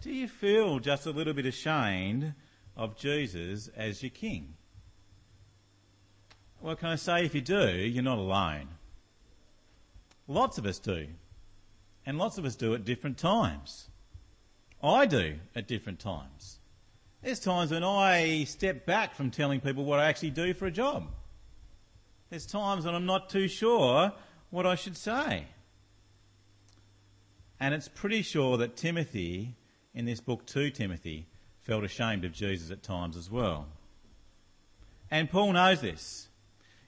Do 0.02 0.12
you 0.12 0.28
feel 0.28 0.80
just 0.80 1.06
a 1.06 1.12
little 1.12 1.34
bit 1.34 1.46
ashamed 1.46 2.34
of 2.76 2.98
Jesus 2.98 3.68
as 3.76 4.02
your 4.02 4.12
king? 4.12 4.54
Well, 6.62 6.76
can 6.76 6.90
I 6.90 6.96
say, 6.96 7.26
if 7.26 7.36
you 7.36 7.42
do, 7.42 7.70
you're 7.70 8.04
not 8.04 8.18
alone. 8.18 8.68
Lots 10.28 10.58
of 10.58 10.66
us 10.66 10.80
do. 10.80 11.08
And 12.06 12.18
lots 12.18 12.38
of 12.38 12.46
us 12.46 12.56
do 12.56 12.74
at 12.74 12.86
different 12.86 13.18
times. 13.18 13.90
I 14.82 15.08
do 15.08 15.36
at 15.56 15.68
different 15.68 16.00
times. 16.00 16.57
There's 17.22 17.40
times 17.40 17.72
when 17.72 17.84
I 17.84 18.44
step 18.44 18.86
back 18.86 19.16
from 19.16 19.32
telling 19.32 19.60
people 19.60 19.86
what 19.86 20.00
I 20.00 20.06
actually 20.08 20.30
do 20.30 20.54
for 20.54 20.68
a 20.68 20.72
job. 20.72 21.08
There's 22.30 22.46
times 22.46 22.86
when 22.86 22.94
I'm 22.94 23.06
not 23.06 23.30
too 23.30 23.48
sure 23.48 24.12
what 24.50 24.66
I 24.66 24.76
should 24.76 24.96
say. 24.96 25.46
And 27.60 27.74
it's 27.74 27.88
pretty 27.88 28.22
sure 28.22 28.58
that 28.58 28.76
Timothy 28.76 29.56
in 29.96 30.06
this 30.06 30.20
book 30.20 30.46
to 30.48 30.70
Timothy 30.70 31.28
felt 31.62 31.84
ashamed 31.84 32.24
of 32.24 32.34
Jesus 32.34 32.70
at 32.70 32.84
times 32.84 33.18
as 33.18 33.32
well. 33.32 33.68
And 35.10 35.30
Paul 35.30 35.54
knows 35.54 35.82
this. 35.82 36.28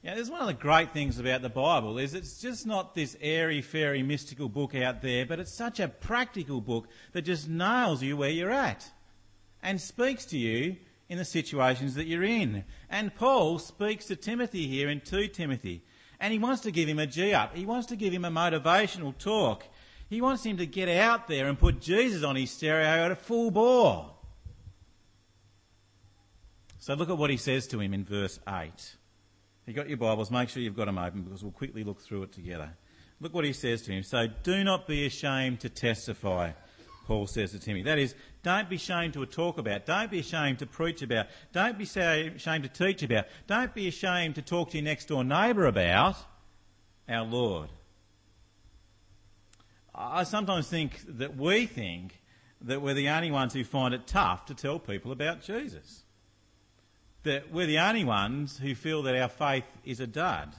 You 0.04 0.10
know, 0.10 0.16
there's 0.16 0.30
one 0.30 0.42
of 0.42 0.48
the 0.48 0.54
great 0.54 0.94
things 0.94 1.20
about 1.20 1.42
the 1.42 1.50
Bible 1.50 1.98
is 1.98 2.14
it's 2.14 2.40
just 2.40 2.68
not 2.68 2.94
this 2.96 3.18
airy 3.20 3.62
fairy 3.62 4.04
mystical 4.04 4.48
book 4.48 4.76
out 4.76 5.02
there, 5.02 5.26
but 5.26 5.40
it's 5.40 5.52
such 5.52 5.80
a 5.80 5.88
practical 5.88 6.62
book 6.62 6.88
that 7.14 7.24
just 7.24 7.50
nails 7.50 8.04
you 8.04 8.16
where 8.16 8.30
you're 8.30 8.52
at 8.52 8.90
and 9.62 9.80
speaks 9.80 10.26
to 10.26 10.38
you 10.38 10.78
in 11.08 11.18
the 11.18 11.26
situations 11.26 11.96
that 11.96 12.06
you're 12.06 12.24
in. 12.24 12.64
And 12.90 13.14
Paul 13.16 13.60
speaks 13.60 14.06
to 14.06 14.16
Timothy 14.16 14.68
here 14.68 14.90
in 14.90 15.02
2 15.02 15.28
Timothy 15.30 15.84
and 16.20 16.34
he 16.34 16.40
wants 16.40 16.62
to 16.62 16.72
give 16.72 16.90
him 16.90 17.00
a 17.00 17.08
G 17.08 17.34
up. 17.34 17.56
He 17.56 17.66
wants 17.66 17.88
to 17.88 17.96
give 17.96 18.14
him 18.14 18.26
a 18.26 18.32
motivational 18.32 19.18
talk. 19.18 19.66
He 20.10 20.22
wants 20.22 20.44
him 20.44 20.58
to 20.58 20.66
get 20.66 20.90
out 20.90 21.28
there 21.28 21.48
and 21.48 21.58
put 21.58 21.80
Jesus 21.80 22.24
on 22.24 22.36
his 22.36 22.52
stereo 22.52 23.06
at 23.06 23.12
a 23.12 23.16
full 23.16 23.52
bore. 23.52 24.12
So 26.80 26.94
look 26.96 27.10
at 27.10 27.18
what 27.18 27.30
he 27.30 27.38
says 27.38 27.68
to 27.68 27.80
him 27.80 27.94
in 27.94 28.04
verse 28.04 28.40
8. 28.48 28.72
If 28.74 28.96
you've 29.68 29.76
got 29.76 29.88
your 29.88 29.98
Bibles, 29.98 30.32
make 30.32 30.50
sure 30.50 30.62
you've 30.62 30.76
got 30.76 30.86
them 30.86 30.98
open 30.98 31.24
because 31.24 31.44
we'll 31.44 31.52
quickly 31.52 31.84
look 31.84 32.02
through 32.02 32.24
it 32.24 32.32
together. 32.32 32.72
Look 33.22 33.34
what 33.34 33.46
he 33.46 33.54
says 33.54 33.82
to 33.84 33.92
him. 33.92 34.04
So 34.04 34.28
do 34.44 34.64
not 34.64 34.88
be 34.88 35.06
ashamed 35.06 35.60
to 35.62 35.70
testify, 35.70 36.52
Paul 37.10 37.26
says 37.26 37.54
to 37.54 37.60
Timothy. 37.60 37.86
That 37.86 37.98
is, 37.98 38.14
don't 38.44 38.70
be 38.70 38.76
ashamed 38.76 39.14
to 39.14 39.26
talk 39.26 39.58
about. 39.58 39.88
Don't 39.88 40.12
be 40.12 40.20
ashamed 40.20 40.60
to 40.60 40.68
preach 40.68 41.02
about. 41.02 41.26
Don't 41.52 41.76
be 41.76 41.86
ashamed 41.86 42.64
to 42.64 42.70
teach 42.70 43.02
about. 43.02 43.26
Don't 43.48 43.74
be 43.74 43.88
ashamed 43.88 44.36
to 44.36 44.44
talk 44.44 44.70
to 44.70 44.78
your 44.78 44.84
next 44.84 45.08
door 45.08 45.24
neighbour 45.24 45.66
about 45.66 46.18
our 47.10 47.26
Lord. 47.26 47.70
I 49.96 50.24
sometimes 50.24 50.68
think 50.68 51.02
that 51.18 51.36
we 51.36 51.66
think 51.66 52.22
that 52.62 52.84
we're 52.84 52.94
the 52.94 53.10
only 53.10 53.32
ones 53.32 53.54
who 53.54 53.64
find 53.64 53.96
it 53.96 54.06
tough 54.06 54.46
to 54.46 54.54
tell 54.54 54.78
people 54.78 55.12
about 55.12 55.42
Jesus. 55.42 56.04
That 57.24 57.52
we're 57.52 57.66
the 57.66 57.80
only 57.80 58.04
ones 58.04 58.60
who 58.60 58.76
feel 58.76 59.02
that 59.02 59.20
our 59.20 59.30
faith 59.30 59.66
is 59.84 60.00
a 60.00 60.06
dud. 60.06 60.54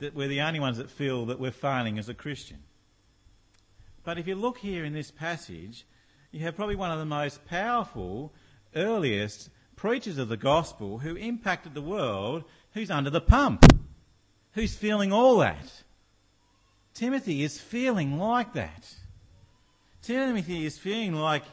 That 0.00 0.14
we're 0.14 0.28
the 0.28 0.42
only 0.42 0.60
ones 0.60 0.76
that 0.76 0.90
feel 0.90 1.24
that 1.26 1.40
we're 1.40 1.50
failing 1.50 1.98
as 1.98 2.10
a 2.10 2.14
Christian. 2.14 2.58
But 4.04 4.18
if 4.18 4.28
you 4.28 4.34
look 4.34 4.58
here 4.58 4.84
in 4.84 4.92
this 4.92 5.10
passage, 5.10 5.86
you 6.30 6.40
have 6.40 6.56
probably 6.56 6.76
one 6.76 6.90
of 6.90 6.98
the 6.98 7.04
most 7.06 7.44
powerful, 7.46 8.32
earliest 8.76 9.48
preachers 9.76 10.18
of 10.18 10.28
the 10.28 10.36
gospel 10.36 10.98
who 10.98 11.16
impacted 11.16 11.74
the 11.74 11.82
world, 11.82 12.44
who's 12.74 12.90
under 12.90 13.10
the 13.10 13.20
pump, 13.20 13.64
who's 14.52 14.76
feeling 14.76 15.12
all 15.12 15.38
that. 15.38 15.82
Timothy 16.92 17.42
is 17.42 17.58
feeling 17.58 18.18
like 18.18 18.52
that. 18.52 18.94
Timothy 20.02 20.66
is 20.66 20.78
feeling 20.78 21.14
like 21.14 21.44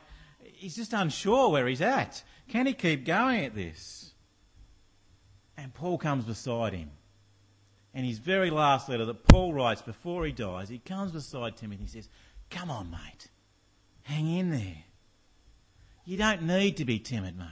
he's 0.44 0.76
just 0.76 0.94
unsure 0.94 1.50
where 1.50 1.68
he's 1.68 1.82
at. 1.82 2.22
Can 2.50 2.68
he 2.68 2.74
keep 2.74 3.06
going 3.06 3.46
at 3.46 3.56
this? 3.56 4.12
And 5.58 5.74
Paul 5.74 5.98
comes 5.98 6.26
beside 6.26 6.74
him. 6.74 6.92
And 7.94 8.06
his 8.06 8.20
very 8.20 8.50
last 8.50 8.88
letter 8.88 9.06
that 9.06 9.28
Paul 9.28 9.54
writes 9.54 9.82
before 9.82 10.26
he 10.26 10.32
dies, 10.32 10.70
he 10.70 10.80
comes 10.80 11.12
beside 11.12 11.58
Timothy 11.58 11.82
and 11.82 11.90
he 11.90 11.94
says, 11.94 12.10
Come 12.52 12.70
on, 12.70 12.92
mate. 12.92 13.30
Hang 14.04 14.30
in 14.30 14.52
there. 14.52 14.84
You 16.06 16.18
don't 16.18 16.44
need 16.44 16.78
to 16.78 16.86
be 16.86 17.00
timid, 17.00 17.38
mate. 17.38 17.48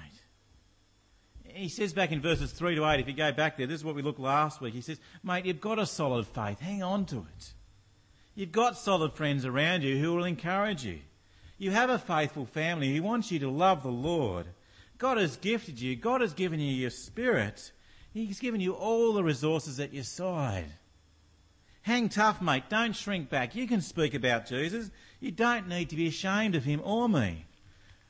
He 1.46 1.70
says 1.70 1.94
back 1.94 2.12
in 2.12 2.22
verses 2.22 2.52
3 2.52 2.76
to 2.76 2.86
8, 2.86 3.00
if 3.00 3.08
you 3.08 3.14
go 3.14 3.32
back 3.32 3.58
there, 3.58 3.68
this 3.68 3.80
is 3.80 3.84
what 3.84 3.96
we 3.96 4.02
looked 4.02 4.20
last 4.20 4.62
week. 4.62 4.74
He 4.74 4.82
says, 4.82 5.00
Mate, 5.24 5.46
you've 5.46 5.62
got 5.62 5.80
a 5.80 5.86
solid 5.86 6.28
faith. 6.28 6.60
Hang 6.60 6.84
on 6.84 7.06
to 7.06 7.18
it. 7.18 7.54
You've 8.36 8.52
got 8.52 8.78
solid 8.78 9.14
friends 9.14 9.46
around 9.46 9.84
you 9.84 9.98
who 9.98 10.14
will 10.14 10.26
encourage 10.26 10.86
you. 10.86 11.00
You 11.58 11.72
have 11.72 11.90
a 11.90 12.00
faithful 12.00 12.46
family 12.46 12.96
who 12.96 13.04
wants 13.04 13.32
you 13.32 13.40
to 13.40 13.50
love 13.50 13.84
the 13.84 13.90
Lord. 13.90 14.46
God 14.98 15.18
has 15.18 15.38
gifted 15.38 15.80
you. 15.80 15.96
God 15.96 16.22
has 16.22 16.34
given 16.34 16.60
you 16.60 16.74
your 16.74 16.90
spirit. 16.90 17.72
He's 18.14 18.40
given 18.40 18.62
you 18.62 18.74
all 18.74 19.14
the 19.14 19.24
resources 19.24 19.80
at 19.80 19.94
your 19.94 20.04
side. 20.04 20.72
Hang 21.82 22.10
tough, 22.10 22.42
mate. 22.42 22.64
Don't 22.70 22.96
shrink 22.96 23.30
back. 23.30 23.56
You 23.56 23.68
can 23.68 23.82
speak 23.82 24.14
about 24.14 24.48
Jesus. 24.48 24.92
You 25.20 25.32
don't 25.32 25.68
need 25.68 25.90
to 25.90 25.96
be 25.96 26.08
ashamed 26.08 26.56
of 26.56 26.64
him 26.64 26.82
or 26.84 27.10
me. 27.10 27.46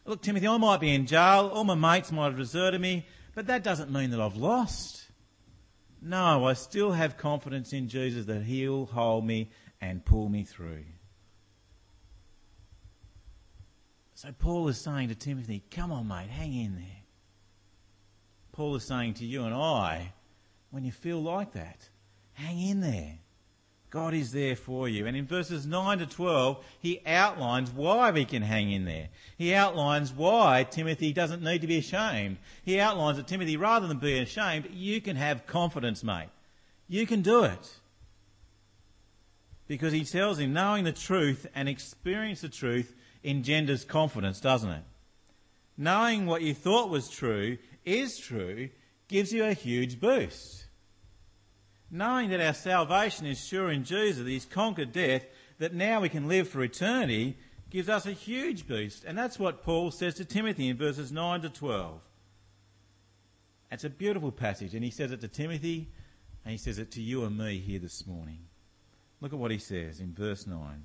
Look, 0.06 0.22
Timothy, 0.22 0.48
I 0.48 0.58
might 0.58 0.80
be 0.80 0.94
in 0.94 1.06
jail. 1.06 1.52
All 1.54 1.64
my 1.64 1.76
mates 1.76 2.12
might 2.12 2.26
have 2.26 2.38
deserted 2.38 2.82
me, 2.82 3.06
but 3.36 3.48
that 3.48 3.64
doesn't 3.64 3.92
mean 3.92 4.10
that 4.12 4.20
I've 4.20 4.38
lost. 4.38 5.06
No, 6.02 6.46
I 6.46 6.54
still 6.54 6.92
have 6.92 7.18
confidence 7.18 7.74
in 7.74 7.90
Jesus 7.90 8.26
that 8.26 8.44
he'll 8.44 8.86
hold 8.86 9.26
me 9.26 9.52
and 9.82 10.04
pull 10.04 10.30
me 10.30 10.44
through. 10.44 10.84
So 14.16 14.32
Paul 14.38 14.68
is 14.68 14.80
saying 14.80 15.10
to 15.10 15.16
Timothy, 15.16 15.64
come 15.72 15.92
on, 15.92 16.08
mate, 16.08 16.30
hang 16.30 16.54
in 16.54 16.76
there. 16.76 17.04
Paul 18.52 18.76
is 18.76 18.84
saying 18.84 19.14
to 19.16 19.26
you 19.26 19.44
and 19.44 19.54
I, 19.54 20.12
when 20.72 20.84
you 20.84 20.92
feel 20.92 21.22
like 21.22 21.54
that, 21.54 21.88
hang 22.34 22.60
in 22.60 22.82
there. 22.82 23.20
God 23.90 24.14
is 24.14 24.32
there 24.32 24.56
for 24.56 24.88
you. 24.88 25.08
And 25.08 25.18
in 25.18 25.26
verses 25.26 25.66
9 25.66 26.00
to 26.00 26.06
12, 26.06 26.64
he 26.80 27.02
outlines 27.08 27.72
why 27.72 28.12
we 28.12 28.24
can 28.24 28.44
hang 28.44 28.72
in 28.72 28.86
there. 28.86 29.10
He 29.38 29.54
outlines 29.56 30.14
why 30.14 30.68
Timothy 30.70 31.12
doesn't 31.12 31.42
need 31.42 31.62
to 31.62 31.68
be 31.68 31.80
ashamed. 31.80 32.38
He 32.64 32.80
outlines 32.80 33.18
that 33.18 33.28
Timothy, 33.28 33.58
rather 33.58 33.88
than 33.88 33.98
being 33.98 34.22
ashamed, 34.22 34.70
you 34.72 35.02
can 35.02 35.16
have 35.16 35.48
confidence, 35.48 36.04
mate. 36.04 36.30
You 36.88 37.08
can 37.08 37.22
do 37.22 37.44
it. 37.44 37.76
Because 39.68 39.94
he 39.94 40.04
tells 40.04 40.38
him 40.38 40.54
knowing 40.54 40.84
the 40.84 40.92
truth 40.92 41.48
and 41.56 41.68
experience 41.68 42.42
the 42.42 42.50
truth 42.50 42.94
engenders 43.24 43.86
confidence, 43.86 44.40
doesn't 44.40 44.70
it? 44.70 44.84
Knowing 45.78 46.26
what 46.26 46.42
you 46.44 46.54
thought 46.54 46.90
was 46.90 47.10
true 47.10 47.58
is 47.86 48.20
true 48.20 48.70
gives 49.08 49.32
you 49.34 49.46
a 49.46 49.54
huge 49.54 50.00
boost 50.00 50.66
knowing 51.92 52.30
that 52.30 52.42
our 52.42 52.54
salvation 52.54 53.26
is 53.26 53.44
sure 53.44 53.72
in 53.72 53.84
Jesus, 53.84 54.24
that 54.24 54.30
He's 54.30 54.46
conquered 54.46 54.92
death, 54.92 55.26
that 55.58 55.74
now 55.74 56.02
we 56.02 56.10
can 56.10 56.28
live 56.28 56.48
for 56.48 56.64
eternity, 56.64 57.38
gives 57.70 57.90
us 57.90 58.06
a 58.06 58.12
huge 58.12 58.68
boost. 58.68 59.04
And 59.04 59.18
that's 59.18 59.40
what 59.40 59.64
Paul 59.64 59.92
says 59.92 60.16
to 60.16 60.26
Timothy 60.26 60.70
in 60.70 60.78
verses 60.78 61.12
9 61.12 61.42
to 61.42 61.50
12. 61.50 62.00
It's 63.72 63.84
a 63.84 63.90
beautiful 63.90 64.32
passage, 64.32 64.74
and 64.74 64.84
he 64.84 64.90
says 64.90 65.12
it 65.12 65.22
to 65.22 65.28
Timothy, 65.28 65.90
and 66.44 66.52
he 66.52 66.58
says 66.58 66.80
it 66.80 66.92
to 66.92 67.02
you 67.02 67.24
and 67.26 67.38
me 67.38 67.60
here 67.60 67.80
this 67.80 68.08
morning. 68.08 68.40
Look 69.22 69.34
at 69.34 69.40
what 69.40 69.52
he 69.52 69.60
says 69.60 70.00
in 70.00 70.14
verse 70.14 70.48
9. 70.48 70.84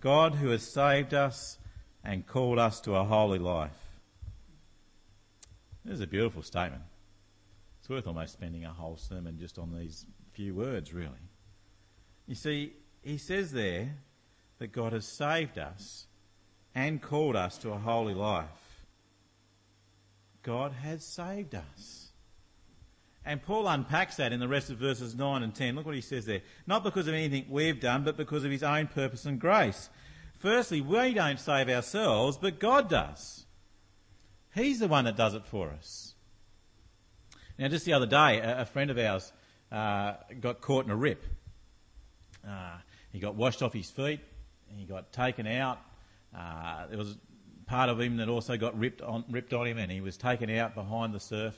God 0.00 0.34
who 0.36 0.50
has 0.50 0.62
saved 0.62 1.14
us 1.14 1.58
and 2.04 2.26
called 2.26 2.58
us 2.58 2.80
to 2.82 2.94
a 2.94 3.04
holy 3.04 3.38
life. 3.38 3.72
This 5.84 5.94
is 5.94 6.00
a 6.00 6.06
beautiful 6.06 6.42
statement. 6.42 6.82
It's 7.88 7.94
worth 7.94 8.06
almost 8.06 8.34
spending 8.34 8.66
a 8.66 8.70
whole 8.70 8.98
sermon 8.98 9.38
just 9.38 9.58
on 9.58 9.74
these 9.74 10.04
few 10.32 10.54
words, 10.54 10.92
really. 10.92 11.08
You 12.26 12.34
see, 12.34 12.74
he 13.02 13.16
says 13.16 13.50
there 13.52 13.96
that 14.58 14.72
God 14.72 14.92
has 14.92 15.06
saved 15.06 15.56
us 15.56 16.06
and 16.74 17.00
called 17.00 17.34
us 17.34 17.56
to 17.56 17.70
a 17.70 17.78
holy 17.78 18.12
life. 18.12 18.84
God 20.42 20.72
has 20.72 21.02
saved 21.02 21.54
us. 21.54 22.10
And 23.24 23.42
Paul 23.42 23.66
unpacks 23.66 24.16
that 24.16 24.34
in 24.34 24.40
the 24.40 24.48
rest 24.48 24.68
of 24.68 24.76
verses 24.76 25.14
9 25.14 25.42
and 25.42 25.54
10. 25.54 25.74
Look 25.74 25.86
what 25.86 25.94
he 25.94 26.02
says 26.02 26.26
there. 26.26 26.42
Not 26.66 26.84
because 26.84 27.08
of 27.08 27.14
anything 27.14 27.46
we've 27.48 27.80
done, 27.80 28.04
but 28.04 28.18
because 28.18 28.44
of 28.44 28.50
his 28.50 28.62
own 28.62 28.88
purpose 28.88 29.24
and 29.24 29.40
grace. 29.40 29.88
Firstly, 30.38 30.82
we 30.82 31.14
don't 31.14 31.40
save 31.40 31.70
ourselves, 31.70 32.36
but 32.36 32.60
God 32.60 32.90
does. 32.90 33.46
He's 34.54 34.78
the 34.78 34.88
one 34.88 35.06
that 35.06 35.16
does 35.16 35.32
it 35.32 35.46
for 35.46 35.70
us. 35.70 36.12
Now, 37.58 37.68
just 37.68 37.84
the 37.84 37.94
other 37.94 38.06
day, 38.06 38.38
a, 38.38 38.60
a 38.60 38.64
friend 38.64 38.90
of 38.90 38.98
ours 38.98 39.32
uh, 39.72 40.14
got 40.40 40.60
caught 40.60 40.84
in 40.84 40.90
a 40.90 40.96
rip. 40.96 41.24
Uh, 42.46 42.76
he 43.12 43.18
got 43.18 43.34
washed 43.34 43.62
off 43.62 43.72
his 43.72 43.90
feet. 43.90 44.20
He 44.76 44.84
got 44.84 45.12
taken 45.12 45.46
out. 45.46 45.78
Uh, 46.36 46.86
there 46.86 46.98
was 46.98 47.16
part 47.66 47.90
of 47.90 48.00
him 48.00 48.18
that 48.18 48.28
also 48.28 48.56
got 48.56 48.78
ripped 48.78 49.02
on, 49.02 49.24
ripped 49.28 49.52
on 49.52 49.66
him, 49.66 49.78
and 49.78 49.90
he 49.90 50.00
was 50.00 50.16
taken 50.16 50.50
out 50.50 50.74
behind 50.74 51.12
the 51.12 51.20
surf. 51.20 51.54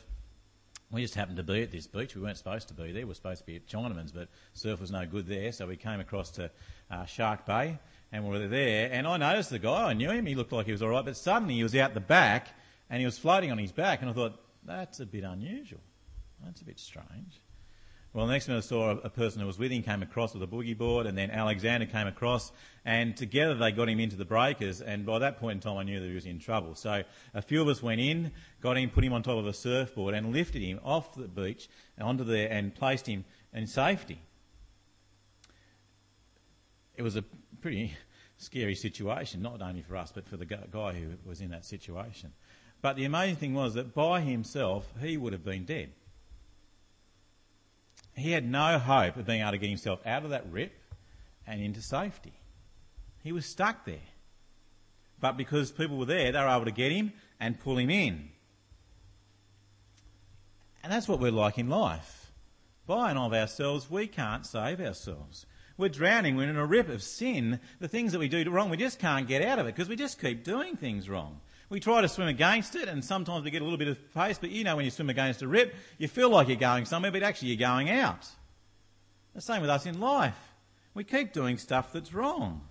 We 0.90 1.02
just 1.02 1.14
happened 1.14 1.36
to 1.36 1.42
be 1.42 1.62
at 1.62 1.70
this 1.70 1.86
beach. 1.86 2.16
We 2.16 2.22
weren't 2.22 2.38
supposed 2.38 2.68
to 2.68 2.74
be 2.74 2.92
there. 2.92 3.02
We 3.02 3.04
were 3.04 3.14
supposed 3.14 3.40
to 3.40 3.46
be 3.46 3.56
at 3.56 3.66
Chinaman's, 3.66 4.10
but 4.10 4.28
surf 4.54 4.80
was 4.80 4.90
no 4.90 5.06
good 5.06 5.26
there, 5.26 5.52
so 5.52 5.66
we 5.66 5.76
came 5.76 6.00
across 6.00 6.30
to 6.32 6.50
uh, 6.90 7.04
Shark 7.04 7.46
Bay, 7.46 7.78
and 8.10 8.24
we 8.24 8.30
were 8.30 8.48
there. 8.48 8.90
And 8.90 9.06
I 9.06 9.16
noticed 9.18 9.50
the 9.50 9.60
guy. 9.60 9.90
I 9.90 9.92
knew 9.92 10.10
him. 10.10 10.26
He 10.26 10.34
looked 10.34 10.52
like 10.52 10.66
he 10.66 10.72
was 10.72 10.82
all 10.82 10.88
right, 10.88 11.04
but 11.04 11.16
suddenly 11.16 11.54
he 11.54 11.62
was 11.62 11.76
out 11.76 11.94
the 11.94 12.00
back, 12.00 12.48
and 12.88 12.98
he 12.98 13.04
was 13.04 13.18
floating 13.18 13.52
on 13.52 13.58
his 13.58 13.70
back, 13.70 14.00
and 14.00 14.10
I 14.10 14.12
thought 14.14 14.40
that's 14.64 14.98
a 14.98 15.06
bit 15.06 15.22
unusual. 15.22 15.80
That's 16.44 16.60
a 16.60 16.64
bit 16.64 16.78
strange. 16.78 17.40
Well, 18.12 18.26
the 18.26 18.32
next 18.32 18.48
minute 18.48 18.64
I 18.64 18.66
saw 18.66 18.90
a 18.90 19.08
person 19.08 19.40
who 19.40 19.46
was 19.46 19.56
with 19.56 19.70
him 19.70 19.84
came 19.84 20.02
across 20.02 20.34
with 20.34 20.42
a 20.42 20.46
boogie 20.48 20.76
board, 20.76 21.06
and 21.06 21.16
then 21.16 21.30
Alexander 21.30 21.86
came 21.86 22.08
across, 22.08 22.50
and 22.84 23.16
together 23.16 23.54
they 23.54 23.70
got 23.70 23.88
him 23.88 24.00
into 24.00 24.16
the 24.16 24.24
breakers. 24.24 24.80
And 24.80 25.06
by 25.06 25.20
that 25.20 25.38
point 25.38 25.56
in 25.56 25.60
time, 25.60 25.76
I 25.76 25.84
knew 25.84 26.00
that 26.00 26.06
he 26.08 26.14
was 26.14 26.26
in 26.26 26.40
trouble. 26.40 26.74
So 26.74 27.04
a 27.34 27.42
few 27.42 27.62
of 27.62 27.68
us 27.68 27.80
went 27.80 28.00
in, 28.00 28.32
got 28.60 28.76
him, 28.76 28.90
put 28.90 29.04
him 29.04 29.12
on 29.12 29.22
top 29.22 29.38
of 29.38 29.46
a 29.46 29.52
surfboard, 29.52 30.14
and 30.14 30.32
lifted 30.32 30.60
him 30.60 30.80
off 30.82 31.14
the 31.14 31.28
beach 31.28 31.68
onto 32.00 32.24
there, 32.24 32.50
and 32.50 32.74
placed 32.74 33.06
him 33.06 33.24
in 33.54 33.68
safety. 33.68 34.20
It 36.96 37.02
was 37.02 37.14
a 37.14 37.22
pretty 37.60 37.92
scary 38.38 38.74
situation, 38.74 39.40
not 39.40 39.62
only 39.62 39.82
for 39.82 39.96
us, 39.96 40.10
but 40.12 40.26
for 40.26 40.36
the 40.36 40.46
guy 40.46 40.94
who 40.94 41.10
was 41.24 41.40
in 41.40 41.50
that 41.50 41.64
situation. 41.64 42.32
But 42.82 42.96
the 42.96 43.04
amazing 43.04 43.36
thing 43.36 43.54
was 43.54 43.74
that 43.74 43.94
by 43.94 44.20
himself, 44.20 44.92
he 45.00 45.16
would 45.16 45.32
have 45.32 45.44
been 45.44 45.64
dead. 45.64 45.92
He 48.20 48.32
had 48.32 48.48
no 48.48 48.78
hope 48.78 49.16
of 49.16 49.26
being 49.26 49.40
able 49.40 49.52
to 49.52 49.58
get 49.58 49.68
himself 49.68 50.00
out 50.06 50.24
of 50.24 50.30
that 50.30 50.50
rip 50.50 50.72
and 51.46 51.60
into 51.60 51.82
safety. 51.82 52.32
He 53.22 53.32
was 53.32 53.46
stuck 53.46 53.84
there. 53.84 53.98
But 55.20 55.36
because 55.36 55.70
people 55.70 55.98
were 55.98 56.06
there, 56.06 56.32
they 56.32 56.38
were 56.38 56.48
able 56.48 56.64
to 56.64 56.70
get 56.70 56.92
him 56.92 57.12
and 57.38 57.60
pull 57.60 57.78
him 57.78 57.90
in. 57.90 58.30
And 60.82 60.92
that's 60.92 61.08
what 61.08 61.20
we're 61.20 61.30
like 61.30 61.58
in 61.58 61.68
life. 61.68 62.32
By 62.86 63.10
and 63.10 63.18
of 63.18 63.34
ourselves, 63.34 63.90
we 63.90 64.06
can't 64.06 64.46
save 64.46 64.80
ourselves. 64.80 65.46
We're 65.76 65.88
drowning. 65.88 66.36
We're 66.36 66.48
in 66.48 66.56
a 66.56 66.66
rip 66.66 66.88
of 66.88 67.02
sin. 67.02 67.60
The 67.80 67.88
things 67.88 68.12
that 68.12 68.18
we 68.18 68.28
do 68.28 68.48
wrong, 68.50 68.70
we 68.70 68.76
just 68.76 68.98
can't 68.98 69.28
get 69.28 69.42
out 69.42 69.58
of 69.58 69.66
it 69.66 69.74
because 69.74 69.88
we 69.88 69.96
just 69.96 70.20
keep 70.20 70.44
doing 70.44 70.76
things 70.76 71.08
wrong. 71.08 71.40
We 71.70 71.78
try 71.78 72.00
to 72.00 72.08
swim 72.08 72.28
against 72.28 72.74
it 72.74 72.88
and 72.88 73.02
sometimes 73.04 73.44
we 73.44 73.50
get 73.52 73.62
a 73.62 73.64
little 73.64 73.78
bit 73.78 73.88
of 73.88 74.12
pace, 74.12 74.38
but 74.38 74.50
you 74.50 74.64
know 74.64 74.74
when 74.74 74.84
you 74.84 74.90
swim 74.90 75.08
against 75.08 75.40
a 75.40 75.48
rip, 75.48 75.74
you 75.98 76.08
feel 76.08 76.28
like 76.28 76.48
you're 76.48 76.56
going 76.56 76.84
somewhere, 76.84 77.12
but 77.12 77.22
actually 77.22 77.48
you're 77.48 77.68
going 77.68 77.88
out. 77.88 78.26
The 79.34 79.40
same 79.40 79.60
with 79.60 79.70
us 79.70 79.86
in 79.86 80.00
life. 80.00 80.36
We 80.94 81.04
keep 81.04 81.32
doing 81.32 81.58
stuff 81.58 81.92
that's 81.92 82.12
wrong. 82.12 82.62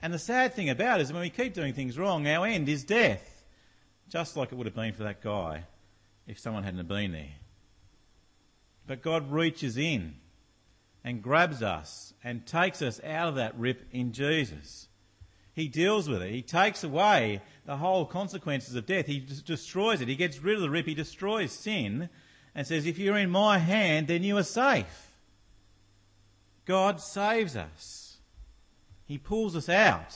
And 0.00 0.12
the 0.12 0.18
sad 0.18 0.54
thing 0.54 0.70
about 0.70 1.00
it 1.00 1.04
is 1.04 1.12
when 1.12 1.20
we 1.20 1.30
keep 1.30 1.52
doing 1.52 1.74
things 1.74 1.98
wrong, 1.98 2.26
our 2.26 2.46
end 2.46 2.68
is 2.70 2.84
death. 2.84 3.44
Just 4.08 4.36
like 4.36 4.50
it 4.50 4.54
would 4.54 4.66
have 4.66 4.74
been 4.74 4.94
for 4.94 5.04
that 5.04 5.22
guy 5.22 5.64
if 6.26 6.38
someone 6.38 6.62
hadn't 6.62 6.88
been 6.88 7.12
there. 7.12 7.34
But 8.86 9.02
God 9.02 9.30
reaches 9.30 9.76
in 9.76 10.14
and 11.04 11.22
grabs 11.22 11.62
us 11.62 12.14
and 12.24 12.46
takes 12.46 12.80
us 12.80 13.00
out 13.04 13.28
of 13.28 13.34
that 13.34 13.58
rip 13.58 13.82
in 13.92 14.12
Jesus. 14.12 14.88
He 15.56 15.68
deals 15.68 16.06
with 16.06 16.20
it. 16.20 16.30
He 16.30 16.42
takes 16.42 16.84
away 16.84 17.40
the 17.64 17.78
whole 17.78 18.04
consequences 18.04 18.74
of 18.74 18.84
death. 18.84 19.06
He 19.06 19.20
destroys 19.20 20.02
it. 20.02 20.06
He 20.06 20.14
gets 20.14 20.38
rid 20.38 20.56
of 20.56 20.60
the 20.60 20.68
rip. 20.68 20.84
He 20.84 20.94
destroys 20.94 21.50
sin 21.50 22.10
and 22.54 22.66
says, 22.66 22.84
if 22.84 22.98
you're 22.98 23.16
in 23.16 23.30
my 23.30 23.56
hand, 23.56 24.06
then 24.06 24.22
you 24.22 24.36
are 24.36 24.42
safe. 24.42 25.14
God 26.66 27.00
saves 27.00 27.56
us. 27.56 28.18
He 29.06 29.16
pulls 29.16 29.56
us 29.56 29.70
out 29.70 30.14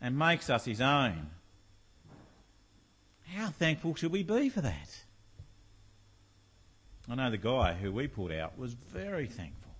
and 0.00 0.18
makes 0.18 0.50
us 0.50 0.64
his 0.64 0.80
own. 0.80 1.30
How 3.36 3.50
thankful 3.50 3.94
should 3.94 4.10
we 4.10 4.24
be 4.24 4.48
for 4.48 4.62
that? 4.62 5.04
I 7.08 7.14
know 7.14 7.30
the 7.30 7.38
guy 7.38 7.74
who 7.74 7.92
we 7.92 8.08
pulled 8.08 8.32
out 8.32 8.58
was 8.58 8.74
very 8.74 9.26
thankful. 9.26 9.70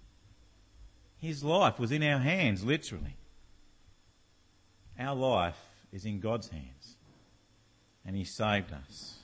His 1.17 1.43
life 1.43 1.81
was 1.81 1.91
in 1.91 2.05
our 2.05 2.21
hands, 2.21 2.65
literally. 2.65 3.17
Our 4.99 5.14
life 5.14 5.59
is 5.93 6.05
in 6.05 6.21
God's 6.21 6.49
hands. 6.49 6.97
And 8.05 8.17
He 8.17 8.25
saved 8.25 8.73
us. 8.73 9.17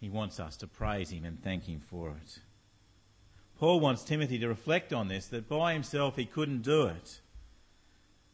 He 0.00 0.08
wants 0.08 0.40
us 0.40 0.56
to 0.58 0.66
praise 0.66 1.10
Him 1.10 1.24
and 1.24 1.42
thank 1.42 1.64
Him 1.64 1.80
for 1.80 2.10
it. 2.10 2.38
Paul 3.62 3.78
wants 3.78 4.02
Timothy 4.02 4.40
to 4.40 4.48
reflect 4.48 4.92
on 4.92 5.06
this, 5.06 5.28
that 5.28 5.48
by 5.48 5.72
himself 5.72 6.16
he 6.16 6.24
couldn't 6.24 6.62
do 6.62 6.86
it. 6.86 7.20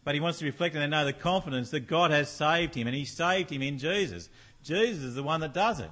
But 0.02 0.14
he 0.14 0.23
wants 0.23 0.38
to 0.38 0.47
reflect 0.47 0.75
and 0.75 0.90
know 0.90 1.04
the 1.04 1.12
confidence 1.12 1.68
that 1.68 1.87
God 1.87 2.11
has 2.11 2.30
saved 2.30 2.75
him, 2.75 2.87
and 2.87 2.97
he 2.97 3.04
saved 3.04 3.50
him 3.50 3.61
in 3.61 3.76
Jesus. 3.76 4.30
Jesus 4.64 5.02
is 5.02 5.14
the 5.16 5.23
one 5.23 5.40
that 5.40 5.52
does 5.52 5.80
it. 5.80 5.90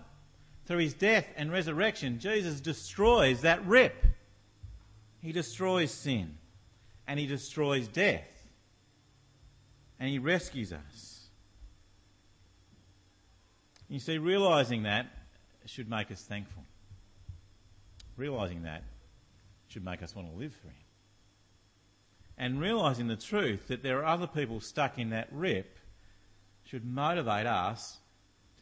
Through 0.64 0.78
his 0.78 0.94
death 0.94 1.26
and 1.36 1.52
resurrection, 1.52 2.18
Jesus 2.18 2.60
destroys 2.60 3.42
that 3.42 3.62
rip. 3.66 4.06
He 5.20 5.32
destroys 5.32 5.90
sin, 5.90 6.38
and 7.06 7.20
he 7.20 7.26
destroys 7.26 7.88
death 7.88 8.35
and 9.98 10.08
he 10.08 10.18
rescues 10.18 10.72
us. 10.72 11.16
You 13.88 13.98
see, 13.98 14.18
realizing 14.18 14.82
that 14.82 15.06
should 15.66 15.88
make 15.88 16.10
us 16.10 16.22
thankful. 16.22 16.64
Realizing 18.16 18.62
that 18.62 18.82
should 19.68 19.84
make 19.84 20.02
us 20.02 20.14
want 20.14 20.30
to 20.30 20.36
live 20.36 20.54
for 20.54 20.68
Him. 20.68 20.74
And 22.38 22.60
realising 22.60 23.08
the 23.08 23.16
truth 23.16 23.68
that 23.68 23.82
there 23.82 23.98
are 23.98 24.06
other 24.06 24.26
people 24.26 24.60
stuck 24.60 24.98
in 24.98 25.10
that 25.10 25.28
rip 25.32 25.76
should 26.64 26.84
motivate 26.84 27.46
us 27.46 27.98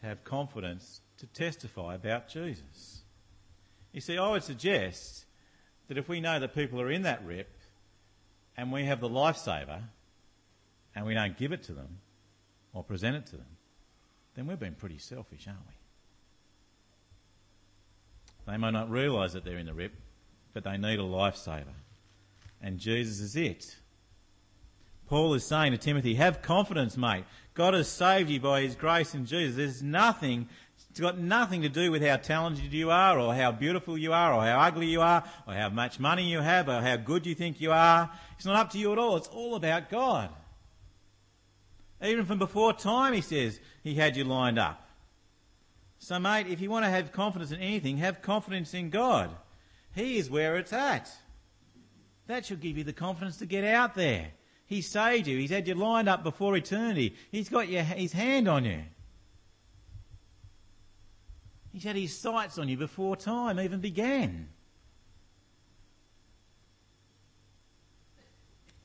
to 0.01 0.07
have 0.07 0.25
confidence 0.25 1.01
to 1.19 1.27
testify 1.27 1.95
about 1.95 2.29
Jesus. 2.29 3.03
You 3.93 4.01
see, 4.01 4.19
I 4.19 4.31
would 4.31 4.43
suggest 4.43 5.25
that 5.89 5.99
if 5.99 6.09
we 6.09 6.21
know 6.21 6.39
that 6.39 6.55
people 6.55 6.81
are 6.81 6.91
in 6.91 7.03
that 7.03 7.25
rip 7.25 7.51
and 8.57 8.73
we 8.73 8.85
have 8.85 9.01
the 9.01 9.09
lifesaver 9.09 9.83
and 10.95 11.07
we 11.07 11.15
don't 11.15 11.37
give 11.37 11.53
it 11.53 11.63
to 11.65 11.73
them 11.73 11.99
or 12.73 12.83
present 12.85 13.17
it 13.17 13.27
to 13.27 13.37
them, 13.37 13.57
then 14.35 14.47
we've 14.47 14.59
been 14.59 14.75
pretty 14.75 14.99
selfish, 14.99 15.47
aren't 15.47 15.61
we? 15.67 15.75
They 18.47 18.57
may 18.59 18.71
not 18.71 18.91
realise 18.91 19.33
that 19.33 19.45
they're 19.45 19.59
in 19.59 19.67
the 19.67 19.75
rip, 19.75 19.93
but 20.53 20.65
they 20.65 20.77
need 20.77 20.99
a 20.99 21.03
lifesaver. 21.03 21.65
And 22.61 22.79
Jesus 22.79 23.21
is 23.21 23.37
it. 23.37 23.77
Paul 25.07 25.35
is 25.35 25.45
saying 25.45 25.73
to 25.73 25.79
Timothy, 25.79 26.15
have 26.15 26.43
confidence, 26.43 26.97
mate. 26.97 27.25
God 27.53 27.75
has 27.75 27.89
saved 27.89 28.31
you 28.31 28.41
by 28.41 28.63
his 28.63 28.75
grace 28.75 29.15
in 29.15 29.27
Jesus. 29.27 29.57
There's 29.57 29.83
nothing, 29.83 30.49
it's 30.91 31.01
got 31.01 31.19
nothing 31.19 31.63
to 31.63 31.69
do 31.69 31.91
with 31.91 32.03
how 32.03 32.17
talented 32.17 32.73
you 32.73 32.91
are 32.91 33.19
or 33.19 33.35
how 33.35 33.53
beautiful 33.53 33.97
you 33.99 34.13
are 34.13 34.33
or 34.33 34.43
how 34.43 34.61
ugly 34.61 34.87
you 34.87 35.03
are 35.03 35.23
or 35.47 35.55
how 35.55 35.69
much 35.69 36.01
money 36.01 36.25
you 36.31 36.41
have 36.41 36.69
or 36.69 36.81
how 36.81 36.97
good 36.97 37.27
you 37.27 37.35
think 37.35 37.61
you 37.61 37.71
are. 37.71 38.11
It's 38.37 38.47
not 38.47 38.57
up 38.57 38.71
to 38.71 38.79
you 38.79 38.93
at 38.93 38.99
all. 38.99 39.17
It's 39.17 39.29
all 39.29 39.55
about 39.55 39.91
God. 39.91 40.31
Even 42.05 42.27
from 42.27 42.39
before 42.39 42.75
time, 42.75 43.15
he 43.15 43.23
says, 43.23 43.59
he 43.83 43.95
had 43.95 44.17
you 44.17 44.25
lined 44.25 44.59
up. 44.59 44.89
So 45.99 46.19
mate, 46.19 46.47
if 46.49 46.61
you 46.61 46.69
want 46.71 46.85
to 46.85 46.91
have 46.91 47.13
confidence 47.13 47.51
in 47.51 47.61
anything, 47.61 47.97
have 47.97 48.21
confidence 48.21 48.75
in 48.75 48.91
God. 48.91 49.31
He 49.95 50.19
is 50.19 50.29
where 50.29 50.59
it's 50.59 50.73
at. 50.73 51.11
That 52.27 52.45
should 52.45 52.61
give 52.61 52.77
you 52.77 52.85
the 52.85 52.93
confidence 52.93 53.39
to 53.39 53.47
get 53.47 53.65
out 53.65 53.95
there. 53.95 54.33
He 54.67 54.83
saved 54.83 55.27
you. 55.27 55.39
He's 55.39 55.51
had 55.51 55.67
you 55.67 55.75
lined 55.75 56.09
up 56.09 56.23
before 56.23 56.57
eternity. 56.57 57.15
He's 57.31 57.49
got 57.49 57.69
your, 57.69 57.83
his 57.83 58.13
hand 58.13 58.49
on 58.49 58.65
you. 58.65 58.83
He's 61.73 61.85
had 61.85 61.97
his 61.97 62.17
sights 62.17 62.59
on 62.59 62.69
you 62.69 62.77
before 62.77 63.17
time 63.17 63.59
even 63.59 63.81
began. 63.81 64.49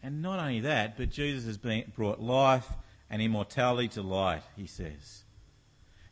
And 0.02 0.22
not 0.22 0.40
only 0.40 0.62
that, 0.62 0.98
but 0.98 1.10
Jesus 1.10 1.46
has 1.46 1.58
been, 1.58 1.92
brought 1.96 2.22
life 2.22 2.68
and 3.10 3.22
immortality 3.22 3.88
to 3.89 4.01
light, 4.01 4.44
he 4.56 4.68
says. 4.68 5.24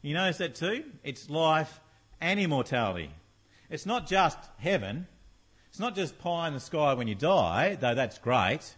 You 0.01 0.13
notice 0.13 0.38
that 0.38 0.56
too? 0.56 0.84
It's 1.04 1.30
life 1.30 1.80
and 2.22 2.39
immortality. 2.39 3.12
It's 3.70 3.86
not 3.86 4.08
just 4.08 4.38
heaven. 4.58 5.08
It's 5.70 5.80
not 5.80 5.96
just 5.96 6.18
pie 6.20 6.48
in 6.48 6.54
the 6.54 6.60
sky 6.60 6.94
when 6.94 7.08
you 7.08 7.16
die, 7.16 7.75
though 7.75 7.96
that's 7.96 8.18
great. 8.18 8.75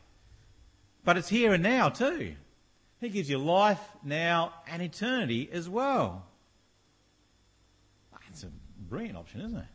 But 1.04 1.18
it's 1.18 1.30
here 1.30 1.54
and 1.54 1.64
now 1.64 1.90
too. 1.90 2.36
He 3.00 3.10
gives 3.10 3.30
you 3.30 3.38
life 3.38 3.82
now 4.04 4.54
and 4.68 4.82
eternity 4.82 5.50
as 5.52 5.70
well. 5.70 6.26
That's 8.28 8.44
a 8.44 8.52
brilliant 8.78 9.18
option, 9.18 9.42
isn't 9.42 9.58
it? 9.58 9.66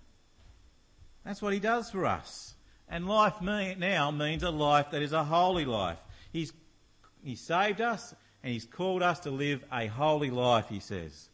That's 1.25 1.41
what 1.41 1.53
he 1.53 1.61
does 1.61 1.91
for 1.91 2.05
us. 2.05 2.55
And 2.89 3.09
life 3.09 3.41
now 3.41 4.11
means 4.11 4.43
a 4.43 4.51
life 4.51 4.91
that 4.91 5.03
is 5.03 5.13
a 5.13 5.25
holy 5.25 5.65
life. 5.65 5.99
He's, 6.33 6.53
he 7.23 7.35
saved 7.35 7.81
us 7.81 8.15
and 8.45 8.53
he's 8.53 8.67
called 8.67 9.03
us 9.03 9.21
to 9.21 9.31
live 9.31 9.65
a 9.73 9.87
holy 9.87 10.31
life, 10.31 10.69
he 10.69 10.79
says. 10.79 11.31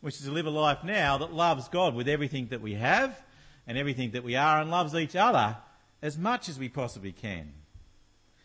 Which 0.00 0.14
is 0.14 0.24
to 0.24 0.32
live 0.32 0.46
a 0.46 0.50
life 0.50 0.82
now 0.82 1.18
that 1.18 1.34
loves 1.34 1.68
God 1.68 1.94
with 1.94 2.08
everything 2.08 2.46
that 2.48 2.62
we 2.62 2.72
have 2.72 3.22
and 3.66 3.76
everything 3.76 4.12
that 4.12 4.24
we 4.24 4.34
are 4.34 4.62
and 4.62 4.70
loves 4.70 4.94
each 4.94 5.14
other 5.14 5.58
as 6.00 6.16
much 6.16 6.48
as 6.48 6.58
we 6.58 6.70
possibly 6.70 7.12
can. 7.12 7.52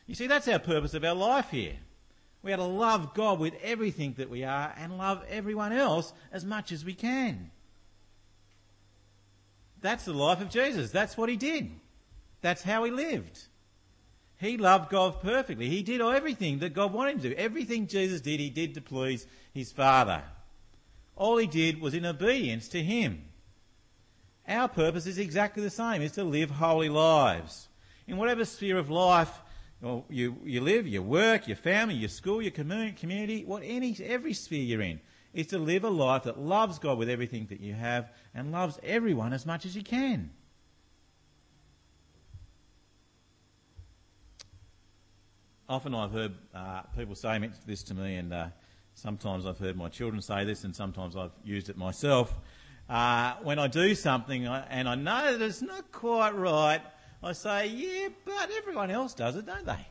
You 0.05 0.15
see, 0.15 0.27
that's 0.27 0.49
our 0.49 0.59
purpose 0.59 0.95
of 0.95 1.05
our 1.05 1.15
life 1.15 1.49
here. 1.49 1.77
We 2.43 2.51
are 2.51 2.57
to 2.57 2.63
love 2.65 3.13
God 3.13 3.39
with 3.39 3.53
everything 3.63 4.15
that 4.17 4.29
we 4.29 4.43
are 4.43 4.73
and 4.77 4.97
love 4.97 5.23
everyone 5.29 5.71
else 5.71 6.11
as 6.33 6.43
much 6.43 6.73
as 6.73 6.83
we 6.83 6.93
can. 6.93 7.51
That's 9.79 10.03
the 10.03 10.13
life 10.13 10.41
of 10.41 10.49
Jesus. 10.49 10.91
That's 10.91 11.15
what 11.17 11.29
he 11.29 11.37
did. 11.37 11.71
That's 12.41 12.63
how 12.63 12.83
he 12.83 12.91
lived. 12.91 13.39
He 14.39 14.57
loved 14.57 14.89
God 14.89 15.21
perfectly. 15.21 15.67
He 15.67 15.81
did 15.81 16.01
everything 16.01 16.59
that 16.59 16.73
God 16.73 16.93
wanted 16.93 17.15
him 17.15 17.21
to 17.21 17.29
do. 17.29 17.35
Everything 17.35 17.87
Jesus 17.87 18.21
did, 18.21 18.39
he 18.39 18.49
did 18.49 18.75
to 18.75 18.81
please 18.81 19.25
his 19.53 19.71
Father. 19.71 20.23
All 21.15 21.37
he 21.37 21.47
did 21.47 21.81
was 21.81 21.95
in 21.95 22.05
obedience 22.05 22.67
to 22.69 22.83
him. 22.83 23.23
Our 24.47 24.67
purpose 24.67 25.07
is 25.07 25.17
exactly 25.17 25.63
the 25.63 25.69
same, 25.69 26.01
is 26.01 26.13
to 26.13 26.23
live 26.23 26.51
holy 26.51 26.89
lives. 26.89 27.67
In 28.07 28.17
whatever 28.17 28.45
sphere 28.45 28.77
of 28.77 28.89
life 28.89 29.41
you, 30.09 30.37
you 30.43 30.61
live, 30.61 30.87
your 30.87 31.01
work, 31.01 31.47
your 31.47 31.57
family, 31.57 31.95
your 31.95 32.09
school, 32.09 32.41
your 32.41 32.51
community, 32.51 33.43
what 33.43 33.63
any, 33.65 33.97
every 34.03 34.33
sphere 34.33 34.63
you're 34.63 34.81
in, 34.81 34.99
is 35.33 35.47
to 35.47 35.57
live 35.57 35.83
a 35.83 35.89
life 35.89 36.23
that 36.23 36.39
loves 36.39 36.79
God 36.79 36.97
with 36.97 37.09
everything 37.09 37.47
that 37.47 37.59
you 37.59 37.73
have 37.73 38.09
and 38.33 38.51
loves 38.51 38.79
everyone 38.83 39.33
as 39.33 39.45
much 39.45 39.65
as 39.65 39.75
you 39.75 39.83
can. 39.83 40.31
Often 45.69 45.95
I've 45.95 46.11
heard 46.11 46.33
uh, 46.55 46.81
people 46.95 47.15
say 47.15 47.49
this 47.65 47.83
to 47.83 47.93
me, 47.93 48.15
and 48.15 48.33
uh, 48.33 48.47
sometimes 48.93 49.45
I've 49.45 49.59
heard 49.59 49.75
my 49.75 49.89
children 49.89 50.21
say 50.21 50.45
this, 50.45 50.63
and 50.63 50.75
sometimes 50.75 51.17
I've 51.17 51.31
used 51.43 51.69
it 51.69 51.77
myself. 51.77 52.33
Uh, 52.89 53.33
when 53.43 53.59
I 53.59 53.67
do 53.67 53.93
something 53.93 54.47
and 54.47 54.87
I 54.87 54.95
know 54.95 55.37
that 55.37 55.45
it's 55.45 55.61
not 55.61 55.91
quite 55.91 56.35
right, 56.35 56.81
I 57.21 57.33
say, 57.33 57.67
yeah, 57.67 58.07
but 58.23 58.49
everyone 58.57 58.91
else 58.91 59.13
does 59.13 59.35
it, 59.35 59.45
don't 59.45 59.65
they? 59.65 59.87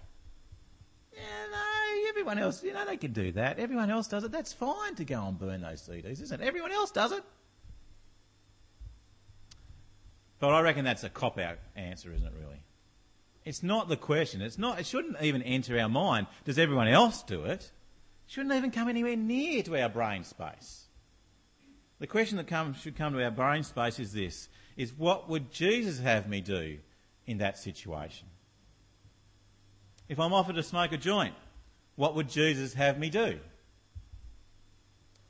Yeah, 1.13 1.21
no, 1.51 2.09
everyone 2.09 2.39
else, 2.39 2.63
you 2.63 2.73
know, 2.73 2.87
they 2.87 2.97
can 2.97 3.13
do 3.13 3.33
that. 3.33 3.59
Everyone 3.59 3.91
else 3.91 4.09
does 4.09 4.25
it. 4.25 4.33
That's 4.33 4.55
fine 4.55 4.95
to 4.95 5.05
go 5.05 5.27
and 5.27 5.39
burn 5.39 5.61
those 5.61 5.87
CDs, 5.87 6.23
isn't 6.23 6.41
it? 6.41 6.47
Everyone 6.47 6.73
else 6.73 6.91
does 6.91 7.13
it. 7.13 7.23
But 10.39 10.55
I 10.55 10.61
reckon 10.61 10.85
that's 10.85 11.05
a 11.05 11.11
cop 11.11 11.39
out 11.39 11.59
answer, 11.75 12.13
isn't 12.13 12.27
it, 12.27 12.33
really? 12.39 12.63
It's 13.47 13.63
not 13.63 13.89
the 13.89 13.97
question. 13.97 14.43
It's 14.43 14.59
not, 14.59 14.81
it 14.81 14.87
shouldn't 14.87 15.23
even 15.23 15.41
enter 15.43 15.79
our 15.79 15.89
mind. 15.89 16.27
Does 16.45 16.59
everyone 16.59 16.89
else 16.89 17.23
do 17.23 17.45
it? 17.45 17.63
It 17.63 17.71
shouldn't 18.27 18.53
even 18.53 18.73
come 18.73 18.89
anywhere 18.89 19.15
near 19.15 19.63
to 19.63 19.81
our 19.81 19.89
brain 19.89 20.25
space. 20.25 20.87
The 22.01 22.09
question 22.09 22.39
that 22.39 22.49
come, 22.49 22.75
should 22.75 22.97
come 22.97 23.13
to 23.13 23.23
our 23.23 23.31
brain 23.31 23.63
space 23.63 24.01
is 24.01 24.13
this, 24.13 24.49
is 24.77 24.93
what 24.93 25.29
would 25.29 25.53
Jesus 25.53 26.01
have 26.01 26.29
me 26.29 26.41
do 26.41 26.79
in 27.25 27.39
that 27.39 27.57
situation? 27.57 28.27
If 30.09 30.19
I'm 30.19 30.35
offered 30.35 30.57
to 30.57 30.63
smoke 30.65 30.91
a 30.91 30.97
joint, 30.97 31.35
what 31.95 32.17
would 32.17 32.29
Jesus 32.29 32.75
have 32.75 32.99
me 32.99 33.11
do? 33.11 33.39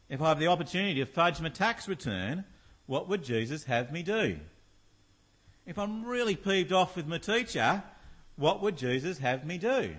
If 0.08 0.22
I 0.22 0.28
have 0.30 0.38
the 0.38 0.46
opportunity 0.46 0.94
to 1.00 1.06
fudge 1.06 1.38
my 1.42 1.50
tax 1.50 1.86
return, 1.86 2.44
what 2.86 3.10
would 3.10 3.22
Jesus 3.22 3.64
have 3.64 3.92
me 3.92 4.02
do? 4.02 4.38
If 5.66 5.78
I'm 5.78 6.04
really 6.06 6.34
peeved 6.34 6.72
off 6.72 6.96
with 6.96 7.06
my 7.06 7.18
teacher, 7.18 7.82
what 8.36 8.62
would 8.62 8.76
Jesus 8.76 9.18
have 9.18 9.44
me 9.44 9.58
do? 9.58 9.96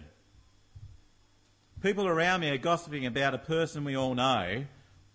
People 1.82 2.08
around 2.08 2.41
me 2.41 2.50
are 2.50 2.58
gossiping 2.58 3.06
about 3.06 3.34
a 3.34 3.39
person 3.39 3.84
we 3.84 3.95
all 3.95 4.15
know. 4.15 4.65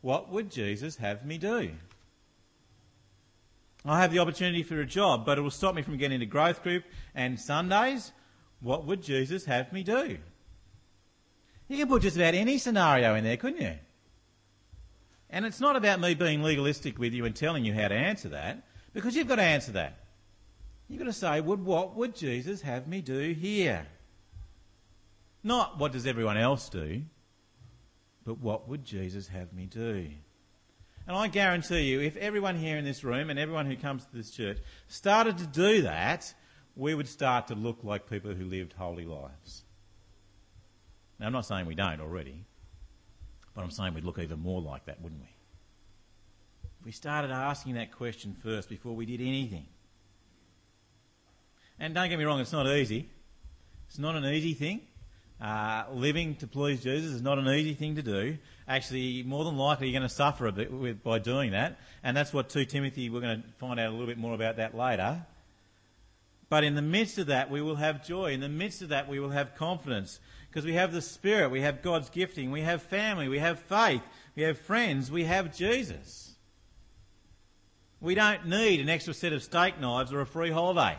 What 0.01 0.31
would 0.31 0.51
Jesus 0.51 0.97
have 0.97 1.25
me 1.25 1.39
do? 1.39 1.71
I 3.85 4.01
have 4.01 4.13
the 4.13 4.21
opportunity 4.21 4.63
for 4.63 4.81
a 4.81 4.87
job, 4.87 5.27
but 5.27 5.39
it 5.39 5.41
will 5.41 5.51
stop 5.51 5.75
me 5.75 5.83
from 5.83 5.97
getting 5.97 6.21
to 6.21 6.27
growth 6.27 6.63
group 6.63 6.85
and 7.15 7.39
Sundays. 7.39 8.13
What 8.61 8.87
would 8.87 9.03
Jesus 9.03 9.45
have 9.47 9.73
me 9.73 9.83
do? 9.83 10.19
You 11.69 11.79
can 11.79 11.89
put 11.89 12.03
just 12.03 12.17
about 12.17 12.35
any 12.35 12.59
scenario 12.59 13.15
in 13.15 13.25
there, 13.25 13.37
couldn't 13.37 13.61
you? 13.61 13.75
And 15.31 15.47
it's 15.47 15.61
not 15.61 15.75
about 15.75 16.01
me 16.01 16.15
being 16.15 16.43
legalistic 16.43 16.99
with 16.99 17.13
you 17.13 17.25
and 17.25 17.35
telling 17.35 17.65
you 17.65 17.73
how 17.73 17.89
to 17.89 17.95
answer 17.95 18.29
that, 18.29 18.63
because 18.93 19.17
you've 19.17 19.29
got 19.29 19.37
to 19.37 19.43
answer 19.43 19.73
that. 19.73 20.02
You've 20.93 20.99
got 20.99 21.07
to 21.07 21.15
say, 21.15 21.41
would, 21.41 21.65
what 21.65 21.97
would 21.97 22.15
Jesus 22.15 22.61
have 22.61 22.87
me 22.87 23.01
do 23.01 23.33
here? 23.33 23.87
Not 25.43 25.79
what 25.79 25.93
does 25.93 26.07
everyone 26.07 26.37
else 26.37 26.69
do, 26.69 27.01
but 28.27 28.39
what 28.41 28.69
would 28.69 28.85
Jesus 28.85 29.27
have 29.29 29.55
me 29.55 29.65
do? 29.65 30.11
And 31.07 31.17
I 31.17 31.29
guarantee 31.29 31.85
you, 31.85 32.03
if 32.03 32.19
everyone 32.19 32.57
here 32.57 32.77
in 32.77 32.85
this 32.85 33.05
room 33.05 33.31
and 33.31 33.39
everyone 33.39 33.65
who 33.65 33.75
comes 33.75 34.05
to 34.05 34.15
this 34.15 34.33
church 34.33 34.59
started 34.87 35.39
to 35.39 35.47
do 35.47 35.81
that, 35.81 36.35
we 36.77 36.95
would 36.95 37.09
start 37.09 37.47
to 37.47 37.55
look 37.55 37.79
like 37.83 38.11
people 38.11 38.35
who 38.35 38.45
lived 38.45 38.75
holy 38.75 39.07
lives. 39.07 39.63
Now, 41.19 41.25
I'm 41.29 41.33
not 41.33 41.47
saying 41.47 41.65
we 41.65 41.75
don't 41.75 42.03
already, 42.03 42.45
but 43.55 43.63
I'm 43.63 43.71
saying 43.71 43.95
we'd 43.95 44.05
look 44.05 44.19
even 44.19 44.41
more 44.41 44.61
like 44.61 44.85
that, 44.85 45.01
wouldn't 45.01 45.23
we? 45.23 45.35
If 46.81 46.85
we 46.85 46.93
started 46.93 47.31
asking 47.31 47.77
that 47.77 47.93
question 47.93 48.37
first 48.43 48.69
before 48.69 48.95
we 48.95 49.07
did 49.07 49.23
anything. 49.23 49.65
And 51.83 51.95
don't 51.95 52.09
get 52.09 52.17
me 52.17 52.25
wrong, 52.25 52.39
it's 52.39 52.53
not 52.53 52.69
easy. 52.69 53.09
It's 53.89 53.99
not 53.99 54.15
an 54.15 54.25
easy 54.25 54.55
thing. 54.55 54.83
Uh, 55.41 55.83
living 55.93 56.37
to 56.37 56.47
please 56.47 56.81
Jesus 56.81 57.11
is 57.11 57.23
not 57.23 57.41
an 57.41 57.49
easy 57.49 57.75
thing 57.75 57.97
to 57.97 58.03
do. 58.03 58.39
Actually, 58.69 59.25
more 59.25 59.43
than 59.43 59.57
likely, 59.57 59.89
you're 59.89 59.99
going 59.99 60.09
to 60.09 60.15
suffer 60.15 60.47
a 60.47 60.53
bit 60.53 60.73
with, 60.73 61.03
by 61.03 61.19
doing 61.19 61.51
that. 61.51 61.81
And 62.05 62.17
that's 62.17 62.33
what 62.33 62.51
2 62.51 62.67
Timothy, 62.67 63.11
we're 63.11 63.21
going 63.21 63.43
to 63.43 63.49
find 63.59 63.81
out 63.81 63.89
a 63.89 63.91
little 63.91 64.07
bit 64.07 64.17
more 64.17 64.33
about 64.33 64.59
that 64.59 64.77
later. 64.77 65.27
But 66.49 66.63
in 66.63 66.77
the 66.77 66.83
midst 66.83 67.19
of 67.19 67.27
that, 67.27 67.51
we 67.51 67.61
will 67.61 67.75
have 67.75 68.07
joy. 68.07 68.31
In 68.31 68.39
the 68.39 68.49
midst 68.49 68.83
of 68.83 68.91
that, 68.91 69.09
we 69.09 69.19
will 69.19 69.31
have 69.31 69.57
confidence. 69.57 70.21
Because 70.49 70.65
we 70.65 70.75
have 70.75 70.93
the 70.93 71.03
Spirit, 71.03 71.51
we 71.51 71.63
have 71.63 71.83
God's 71.83 72.11
gifting, 72.11 72.53
we 72.53 72.61
have 72.61 72.81
family, 72.81 73.27
we 73.27 73.41
have 73.41 73.59
faith, 73.59 74.03
we 74.37 74.45
have 74.45 74.57
friends, 74.57 75.11
we 75.11 75.25
have 75.25 75.53
Jesus. 75.53 76.37
We 78.01 78.15
don't 78.15 78.47
need 78.47 78.79
an 78.79 78.89
extra 78.89 79.15
set 79.15 79.33
of 79.33 79.43
steak 79.43 79.81
knives 79.81 80.13
or 80.13 80.21
a 80.21 80.27
free 80.27 80.53
holiday. 80.53 80.97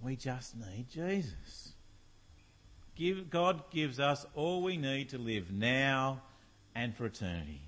We 0.00 0.16
just 0.16 0.56
need 0.56 0.86
Jesus. 0.90 1.72
Give, 2.94 3.30
God 3.30 3.70
gives 3.70 4.00
us 4.00 4.26
all 4.34 4.62
we 4.62 4.76
need 4.76 5.10
to 5.10 5.18
live 5.18 5.52
now 5.52 6.22
and 6.74 6.96
for 6.96 7.06
eternity. 7.06 7.62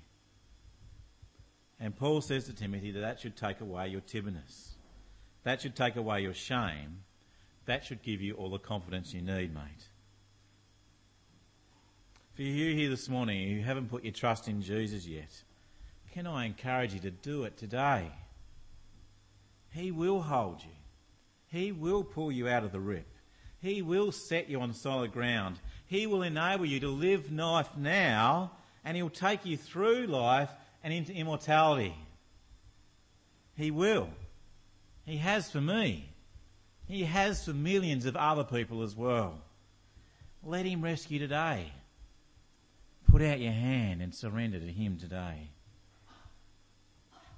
And 1.79 1.95
Paul 1.95 2.21
says 2.21 2.45
to 2.45 2.53
Timothy 2.53 2.91
that 2.91 2.99
that 2.99 3.19
should 3.19 3.35
take 3.35 3.59
away 3.59 3.87
your 3.87 4.01
timidness. 4.01 4.71
That 5.43 5.61
should 5.61 5.75
take 5.75 5.95
away 5.95 6.21
your 6.21 6.33
shame. 6.33 6.99
That 7.65 7.83
should 7.85 8.03
give 8.03 8.21
you 8.21 8.35
all 8.35 8.49
the 8.49 8.59
confidence 8.59 9.13
you 9.13 9.21
need, 9.21 9.53
mate. 9.53 9.87
For 12.35 12.43
you 12.43 12.75
here 12.75 12.89
this 12.89 13.09
morning 13.09 13.55
who 13.55 13.61
haven't 13.61 13.89
put 13.89 14.03
your 14.03 14.13
trust 14.13 14.47
in 14.47 14.61
Jesus 14.61 15.05
yet, 15.07 15.43
can 16.13 16.27
I 16.27 16.45
encourage 16.45 16.93
you 16.93 16.99
to 17.01 17.11
do 17.11 17.43
it 17.43 17.57
today? 17.57 18.11
He 19.71 19.91
will 19.91 20.21
hold 20.21 20.61
you. 20.61 20.80
He 21.51 21.71
will 21.71 22.03
pull 22.03 22.31
you 22.31 22.47
out 22.47 22.63
of 22.63 22.71
the 22.71 22.79
rip. 22.79 23.07
He 23.61 23.81
will 23.81 24.11
set 24.11 24.49
you 24.49 24.61
on 24.61 24.73
solid 24.73 25.11
ground. 25.11 25.59
He 25.85 26.07
will 26.07 26.23
enable 26.23 26.65
you 26.65 26.79
to 26.79 26.87
live 26.87 27.31
life 27.31 27.69
now 27.77 28.51
and 28.83 28.95
He'll 28.95 29.09
take 29.09 29.45
you 29.45 29.57
through 29.57 30.07
life 30.07 30.49
and 30.83 30.93
into 30.93 31.13
immortality. 31.13 31.93
He 33.55 33.69
will. 33.69 34.09
He 35.05 35.17
has 35.17 35.51
for 35.51 35.61
me. 35.61 36.09
He 36.87 37.03
has 37.03 37.45
for 37.45 37.53
millions 37.53 38.05
of 38.05 38.15
other 38.15 38.43
people 38.43 38.81
as 38.81 38.95
well. 38.95 39.39
Let 40.43 40.65
Him 40.65 40.81
rescue 40.81 41.19
today. 41.19 41.71
Put 43.09 43.21
out 43.21 43.39
your 43.39 43.51
hand 43.51 44.01
and 44.01 44.15
surrender 44.15 44.59
to 44.59 44.71
Him 44.71 44.97
today. 44.97 45.49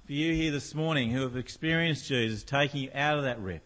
For 0.06 0.12
you 0.12 0.34
here 0.34 0.52
this 0.52 0.74
morning 0.74 1.10
who 1.10 1.22
have 1.22 1.36
experienced 1.36 2.06
Jesus 2.06 2.42
taking 2.42 2.82
you 2.82 2.90
out 2.94 3.18
of 3.18 3.24
that 3.24 3.40
rip, 3.40 3.62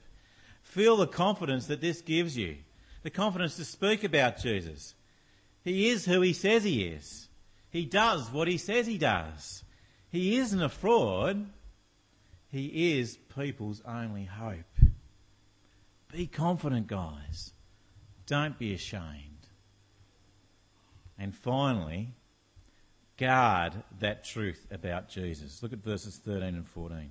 feel 0.68 0.96
the 0.96 1.06
confidence 1.06 1.66
that 1.66 1.80
this 1.80 2.00
gives 2.00 2.36
you. 2.36 2.56
The 3.02 3.10
confidence 3.10 3.56
to 3.56 3.64
speak 3.64 4.04
about 4.04 4.38
Jesus. 4.38 4.94
He 5.64 5.88
is 5.88 6.04
who 6.04 6.20
He 6.20 6.32
says 6.32 6.64
He 6.64 6.84
is. 6.84 7.28
He 7.70 7.84
does 7.84 8.30
what 8.30 8.48
He 8.48 8.58
says 8.58 8.86
He 8.86 8.98
does. 8.98 9.64
He 10.10 10.36
isn't 10.38 10.62
a 10.62 10.68
fraud. 10.68 11.46
He 12.50 12.98
is 12.98 13.18
people's 13.36 13.82
only 13.86 14.24
hope. 14.24 14.64
Be 16.12 16.26
confident, 16.26 16.86
guys. 16.86 17.52
Don't 18.26 18.58
be 18.58 18.72
ashamed. 18.72 19.46
And 21.18 21.34
finally, 21.34 22.14
guard 23.18 23.74
that 24.00 24.24
truth 24.24 24.66
about 24.70 25.08
Jesus. 25.08 25.62
Look 25.62 25.72
at 25.72 25.80
verses 25.80 26.20
13 26.24 26.54
and 26.54 26.66
14. 26.66 27.10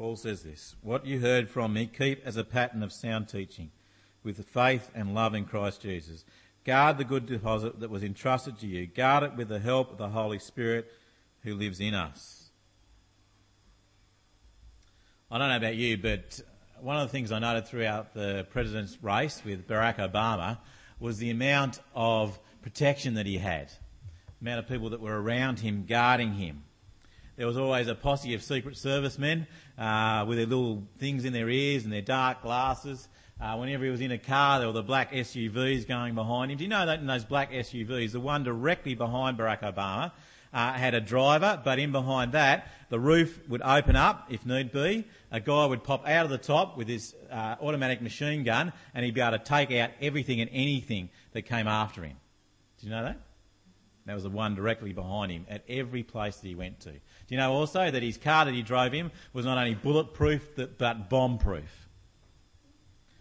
Paul 0.00 0.16
says 0.16 0.42
this 0.42 0.76
What 0.80 1.04
you 1.04 1.20
heard 1.20 1.50
from 1.50 1.74
me, 1.74 1.84
keep 1.86 2.26
as 2.26 2.38
a 2.38 2.42
pattern 2.42 2.82
of 2.82 2.90
sound 2.90 3.28
teaching, 3.28 3.70
with 4.22 4.42
faith 4.46 4.90
and 4.94 5.14
love 5.14 5.34
in 5.34 5.44
Christ 5.44 5.82
Jesus. 5.82 6.24
Guard 6.64 6.96
the 6.96 7.04
good 7.04 7.26
deposit 7.26 7.80
that 7.80 7.90
was 7.90 8.02
entrusted 8.02 8.58
to 8.60 8.66
you. 8.66 8.86
Guard 8.86 9.24
it 9.24 9.36
with 9.36 9.48
the 9.48 9.58
help 9.58 9.92
of 9.92 9.98
the 9.98 10.08
Holy 10.08 10.38
Spirit 10.38 10.90
who 11.42 11.54
lives 11.54 11.80
in 11.80 11.92
us. 11.92 12.48
I 15.30 15.36
don't 15.36 15.50
know 15.50 15.56
about 15.58 15.76
you, 15.76 15.98
but 15.98 16.40
one 16.80 16.96
of 16.96 17.06
the 17.06 17.12
things 17.12 17.30
I 17.30 17.38
noted 17.38 17.66
throughout 17.66 18.14
the 18.14 18.46
president's 18.48 18.96
race 19.02 19.42
with 19.44 19.68
Barack 19.68 19.98
Obama 19.98 20.60
was 20.98 21.18
the 21.18 21.28
amount 21.28 21.78
of 21.94 22.38
protection 22.62 23.14
that 23.14 23.26
he 23.26 23.36
had, 23.36 23.68
the 23.68 24.48
amount 24.48 24.60
of 24.60 24.66
people 24.66 24.88
that 24.90 25.00
were 25.02 25.20
around 25.20 25.58
him 25.58 25.84
guarding 25.86 26.32
him. 26.32 26.62
There 27.40 27.46
was 27.46 27.56
always 27.56 27.88
a 27.88 27.94
posse 27.94 28.34
of 28.34 28.42
Secret 28.42 28.76
Service 28.76 29.18
men 29.18 29.46
uh, 29.78 30.26
with 30.28 30.36
their 30.36 30.46
little 30.46 30.82
things 30.98 31.24
in 31.24 31.32
their 31.32 31.48
ears 31.48 31.84
and 31.84 31.90
their 31.90 32.02
dark 32.02 32.42
glasses. 32.42 33.08
Uh, 33.40 33.56
whenever 33.56 33.82
he 33.82 33.90
was 33.90 34.02
in 34.02 34.12
a 34.12 34.18
car, 34.18 34.58
there 34.58 34.68
were 34.68 34.74
the 34.74 34.82
black 34.82 35.10
SUVs 35.10 35.88
going 35.88 36.14
behind 36.14 36.50
him. 36.50 36.58
Do 36.58 36.64
you 36.64 36.68
know 36.68 36.84
that 36.84 37.00
in 37.00 37.06
those 37.06 37.24
black 37.24 37.50
SUVs, 37.50 38.12
the 38.12 38.20
one 38.20 38.44
directly 38.44 38.94
behind 38.94 39.38
Barack 39.38 39.62
Obama 39.62 40.12
uh, 40.52 40.74
had 40.74 40.92
a 40.92 41.00
driver, 41.00 41.58
but 41.64 41.78
in 41.78 41.92
behind 41.92 42.32
that, 42.32 42.68
the 42.90 43.00
roof 43.00 43.40
would 43.48 43.62
open 43.62 43.96
up 43.96 44.26
if 44.28 44.44
need 44.44 44.70
be. 44.70 45.06
A 45.30 45.40
guy 45.40 45.64
would 45.64 45.82
pop 45.82 46.06
out 46.06 46.26
of 46.26 46.30
the 46.30 46.36
top 46.36 46.76
with 46.76 46.88
his 46.88 47.14
uh, 47.30 47.56
automatic 47.62 48.02
machine 48.02 48.44
gun, 48.44 48.70
and 48.92 49.02
he'd 49.02 49.14
be 49.14 49.22
able 49.22 49.38
to 49.38 49.42
take 49.42 49.72
out 49.72 49.88
everything 50.02 50.42
and 50.42 50.50
anything 50.52 51.08
that 51.32 51.46
came 51.46 51.66
after 51.66 52.04
him. 52.04 52.18
Do 52.80 52.86
you 52.86 52.92
know 52.92 53.02
that? 53.02 53.18
That 54.06 54.14
was 54.14 54.22
the 54.24 54.30
one 54.30 54.54
directly 54.54 54.92
behind 54.92 55.30
him 55.30 55.46
at 55.48 55.62
every 55.68 56.02
place 56.02 56.36
that 56.36 56.48
he 56.48 56.54
went 56.54 56.80
to. 56.80 56.90
Do 56.90 56.98
you 57.28 57.36
know 57.36 57.52
also 57.52 57.90
that 57.90 58.02
his 58.02 58.16
car 58.16 58.44
that 58.44 58.54
he 58.54 58.62
drove 58.62 58.92
him 58.92 59.10
was 59.32 59.44
not 59.44 59.58
only 59.58 59.74
bulletproof 59.74 60.48
but 60.78 61.10
bomb-proof? 61.10 61.88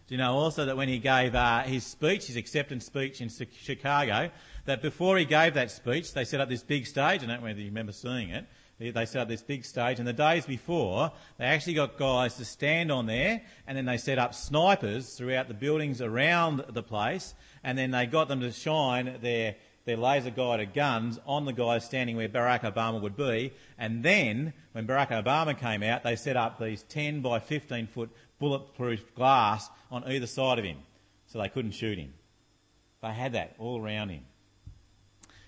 Do 0.07 0.15
you 0.15 0.17
know 0.17 0.33
also 0.33 0.65
that 0.65 0.75
when 0.75 0.87
he 0.87 0.97
gave 0.97 1.35
uh, 1.35 1.61
his 1.61 1.83
speech, 1.83 2.25
his 2.25 2.35
acceptance 2.35 2.85
speech 2.85 3.21
in 3.21 3.29
Chicago, 3.29 4.31
that 4.65 4.81
before 4.81 5.17
he 5.19 5.25
gave 5.25 5.53
that 5.53 5.69
speech, 5.69 6.13
they 6.13 6.23
set 6.23 6.41
up 6.41 6.49
this 6.49 6.63
big 6.63 6.87
stage. 6.87 7.21
I 7.21 7.27
don't 7.27 7.41
know 7.41 7.47
whether 7.47 7.59
you 7.59 7.67
remember 7.67 7.91
seeing 7.91 8.29
it. 8.29 8.45
They 8.79 9.05
set 9.05 9.21
up 9.21 9.27
this 9.27 9.43
big 9.43 9.65
stage, 9.65 9.99
and 9.99 10.07
the 10.07 10.13
days 10.13 10.45
before, 10.45 11.11
they 11.37 11.45
actually 11.45 11.73
got 11.73 11.97
guys 11.97 12.37
to 12.37 12.45
stand 12.45 12.93
on 12.93 13.07
there, 13.07 13.41
and 13.67 13.77
then 13.77 13.83
they 13.83 13.97
set 13.97 14.17
up 14.17 14.33
snipers 14.33 15.15
throughout 15.15 15.49
the 15.49 15.53
buildings 15.53 16.01
around 16.01 16.63
the 16.69 16.81
place, 16.81 17.35
and 17.61 17.77
then 17.77 17.91
they 17.91 18.05
got 18.05 18.29
them 18.29 18.39
to 18.39 18.53
shine 18.53 19.17
their 19.21 19.57
their 19.89 19.97
laser 19.97 20.29
guided 20.29 20.73
guns 20.75 21.19
on 21.25 21.45
the 21.45 21.51
guys 21.51 21.83
standing 21.83 22.15
where 22.15 22.29
Barack 22.29 22.61
Obama 22.61 23.01
would 23.01 23.17
be. 23.17 23.51
And 23.77 24.03
then, 24.03 24.53
when 24.73 24.85
Barack 24.85 25.09
Obama 25.09 25.57
came 25.57 25.81
out, 25.81 26.03
they 26.03 26.15
set 26.15 26.37
up 26.37 26.59
these 26.59 26.83
10 26.83 27.21
by 27.21 27.39
15 27.39 27.87
foot 27.87 28.11
bulletproof 28.37 29.15
glass 29.15 29.67
on 29.89 30.03
either 30.09 30.27
side 30.27 30.59
of 30.59 30.65
him 30.65 30.77
so 31.25 31.41
they 31.41 31.49
couldn't 31.49 31.71
shoot 31.71 31.97
him. 31.97 32.13
They 33.01 33.11
had 33.11 33.33
that 33.33 33.55
all 33.57 33.83
around 33.83 34.09
him. 34.09 34.25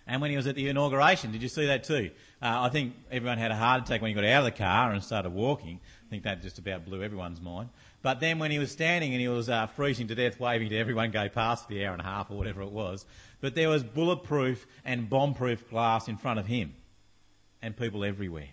And 0.07 0.21
when 0.21 0.31
he 0.31 0.37
was 0.37 0.47
at 0.47 0.55
the 0.55 0.67
inauguration, 0.67 1.31
did 1.31 1.43
you 1.43 1.49
see 1.49 1.67
that 1.67 1.83
too? 1.83 2.09
Uh, 2.41 2.61
I 2.61 2.69
think 2.69 2.95
everyone 3.11 3.37
had 3.37 3.51
a 3.51 3.55
heart 3.55 3.83
attack 3.83 4.01
when 4.01 4.09
he 4.09 4.15
got 4.15 4.25
out 4.25 4.39
of 4.39 4.45
the 4.45 4.57
car 4.57 4.91
and 4.91 5.03
started 5.03 5.29
walking. 5.29 5.79
I 6.07 6.09
think 6.09 6.23
that 6.23 6.41
just 6.41 6.57
about 6.57 6.85
blew 6.85 7.03
everyone's 7.03 7.39
mind. 7.39 7.69
But 8.01 8.19
then 8.19 8.39
when 8.39 8.49
he 8.51 8.57
was 8.57 8.71
standing 8.71 9.11
and 9.11 9.21
he 9.21 9.27
was 9.27 9.49
uh, 9.49 9.67
freezing 9.67 10.07
to 10.07 10.15
death, 10.15 10.39
waving 10.39 10.69
to 10.69 10.77
everyone 10.77 11.11
go 11.11 11.29
past 11.29 11.67
the 11.67 11.85
hour 11.85 11.93
and 11.93 12.01
a 12.01 12.05
half 12.05 12.31
or 12.31 12.37
whatever 12.37 12.61
it 12.61 12.71
was, 12.71 13.05
but 13.41 13.53
there 13.53 13.69
was 13.69 13.83
bulletproof 13.83 14.65
and 14.83 15.09
bomb-proof 15.09 15.69
glass 15.69 16.07
in 16.07 16.17
front 16.17 16.39
of 16.39 16.47
him 16.47 16.73
and 17.61 17.77
people 17.77 18.03
everywhere. 18.03 18.49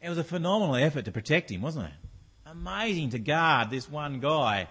It 0.00 0.08
was 0.08 0.18
a 0.18 0.24
phenomenal 0.24 0.76
effort 0.76 1.04
to 1.06 1.12
protect 1.12 1.50
him, 1.50 1.62
wasn't 1.62 1.86
it? 1.86 1.92
Amazing 2.46 3.10
to 3.10 3.18
guard 3.18 3.70
this 3.70 3.90
one 3.90 4.20
guy 4.20 4.68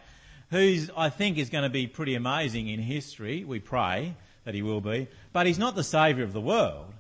who's, 0.50 0.90
I 0.96 1.10
think, 1.10 1.38
is 1.38 1.50
going 1.50 1.64
to 1.64 1.70
be 1.70 1.88
pretty 1.88 2.16
amazing 2.16 2.68
in 2.70 2.80
history, 2.80 3.44
we 3.44 3.60
pray 3.60 4.16
that 4.46 4.54
he 4.54 4.62
will 4.62 4.82
be, 4.82 5.08
but 5.32 5.48
he's 5.48 5.60
not 5.60 5.76
the 5.76 5.84
saviour 5.84 6.26
of 6.26 6.34
the 6.34 6.42
world. 6.42 6.94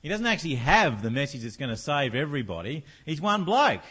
He 0.00 0.08
doesn't 0.08 0.26
actually 0.26 0.56
have 0.56 1.02
the 1.02 1.10
message 1.10 1.42
that's 1.42 1.56
going 1.56 1.70
to 1.70 1.76
save 1.76 2.14
everybody. 2.14 2.84
He's 3.06 3.20
one 3.20 3.44
bloke. 3.44 3.82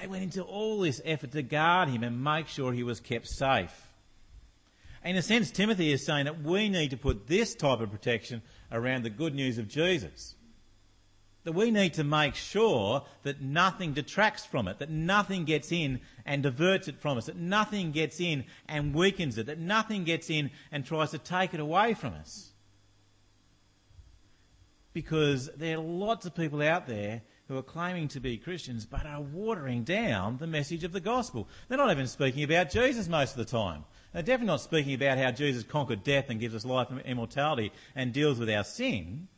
They 0.00 0.06
went 0.06 0.22
into 0.22 0.42
all 0.42 0.80
this 0.80 1.00
effort 1.04 1.32
to 1.32 1.42
guard 1.42 1.88
him 1.88 2.02
and 2.02 2.22
make 2.22 2.48
sure 2.48 2.72
he 2.72 2.82
was 2.82 3.00
kept 3.00 3.28
safe. 3.28 3.72
In 5.04 5.16
a 5.16 5.22
sense, 5.22 5.50
Timothy 5.50 5.92
is 5.92 6.04
saying 6.04 6.24
that 6.24 6.42
we 6.42 6.68
need 6.68 6.90
to 6.90 6.96
put 6.96 7.28
this 7.28 7.54
type 7.54 7.80
of 7.80 7.90
protection 7.90 8.42
around 8.72 9.04
the 9.04 9.10
good 9.10 9.34
news 9.34 9.56
of 9.56 9.68
Jesus. 9.68 10.34
That 11.44 11.52
we 11.52 11.70
need 11.70 11.94
to 11.94 12.02
make 12.02 12.34
sure 12.34 13.04
that 13.22 13.40
nothing 13.40 13.92
detracts 13.92 14.44
from 14.44 14.66
it, 14.66 14.80
that 14.80 14.90
nothing 14.90 15.44
gets 15.44 15.70
in 15.70 16.00
and 16.24 16.42
diverts 16.42 16.88
it 16.88 16.98
from 16.98 17.18
us, 17.18 17.26
that 17.26 17.36
nothing 17.36 17.92
gets 17.92 18.20
in 18.20 18.44
and 18.68 18.92
weakens 18.92 19.38
it, 19.38 19.46
that 19.46 19.60
nothing 19.60 20.02
gets 20.02 20.28
in 20.28 20.50
and 20.72 20.84
tries 20.84 21.12
to 21.12 21.18
take 21.18 21.54
it 21.54 21.60
away 21.60 21.94
from 21.94 22.14
us. 22.14 22.50
Because 24.92 25.48
there 25.56 25.76
are 25.76 25.82
lots 25.82 26.26
of 26.26 26.34
people 26.34 26.62
out 26.62 26.88
there 26.88 27.22
who 27.48 27.56
are 27.56 27.62
claiming 27.62 28.08
to 28.08 28.20
be 28.20 28.36
Christians 28.36 28.84
but 28.86 29.06
are 29.06 29.20
watering 29.20 29.84
down 29.84 30.38
the 30.38 30.46
message 30.46 30.84
of 30.84 30.92
the 30.92 31.00
gospel. 31.00 31.48
They're 31.68 31.78
not 31.78 31.90
even 31.90 32.06
speaking 32.06 32.42
about 32.42 32.70
Jesus 32.70 33.08
most 33.08 33.32
of 33.32 33.38
the 33.38 33.44
time. 33.44 33.84
They're 34.12 34.22
definitely 34.22 34.48
not 34.48 34.60
speaking 34.60 34.94
about 34.94 35.18
how 35.18 35.30
Jesus 35.30 35.62
conquered 35.62 36.02
death 36.02 36.26
and 36.28 36.40
gives 36.40 36.54
us 36.54 36.64
life 36.64 36.90
and 36.90 37.00
immortality 37.02 37.72
and 37.94 38.12
deals 38.12 38.38
with 38.38 38.50
our 38.50 38.64
sin. 38.64 39.28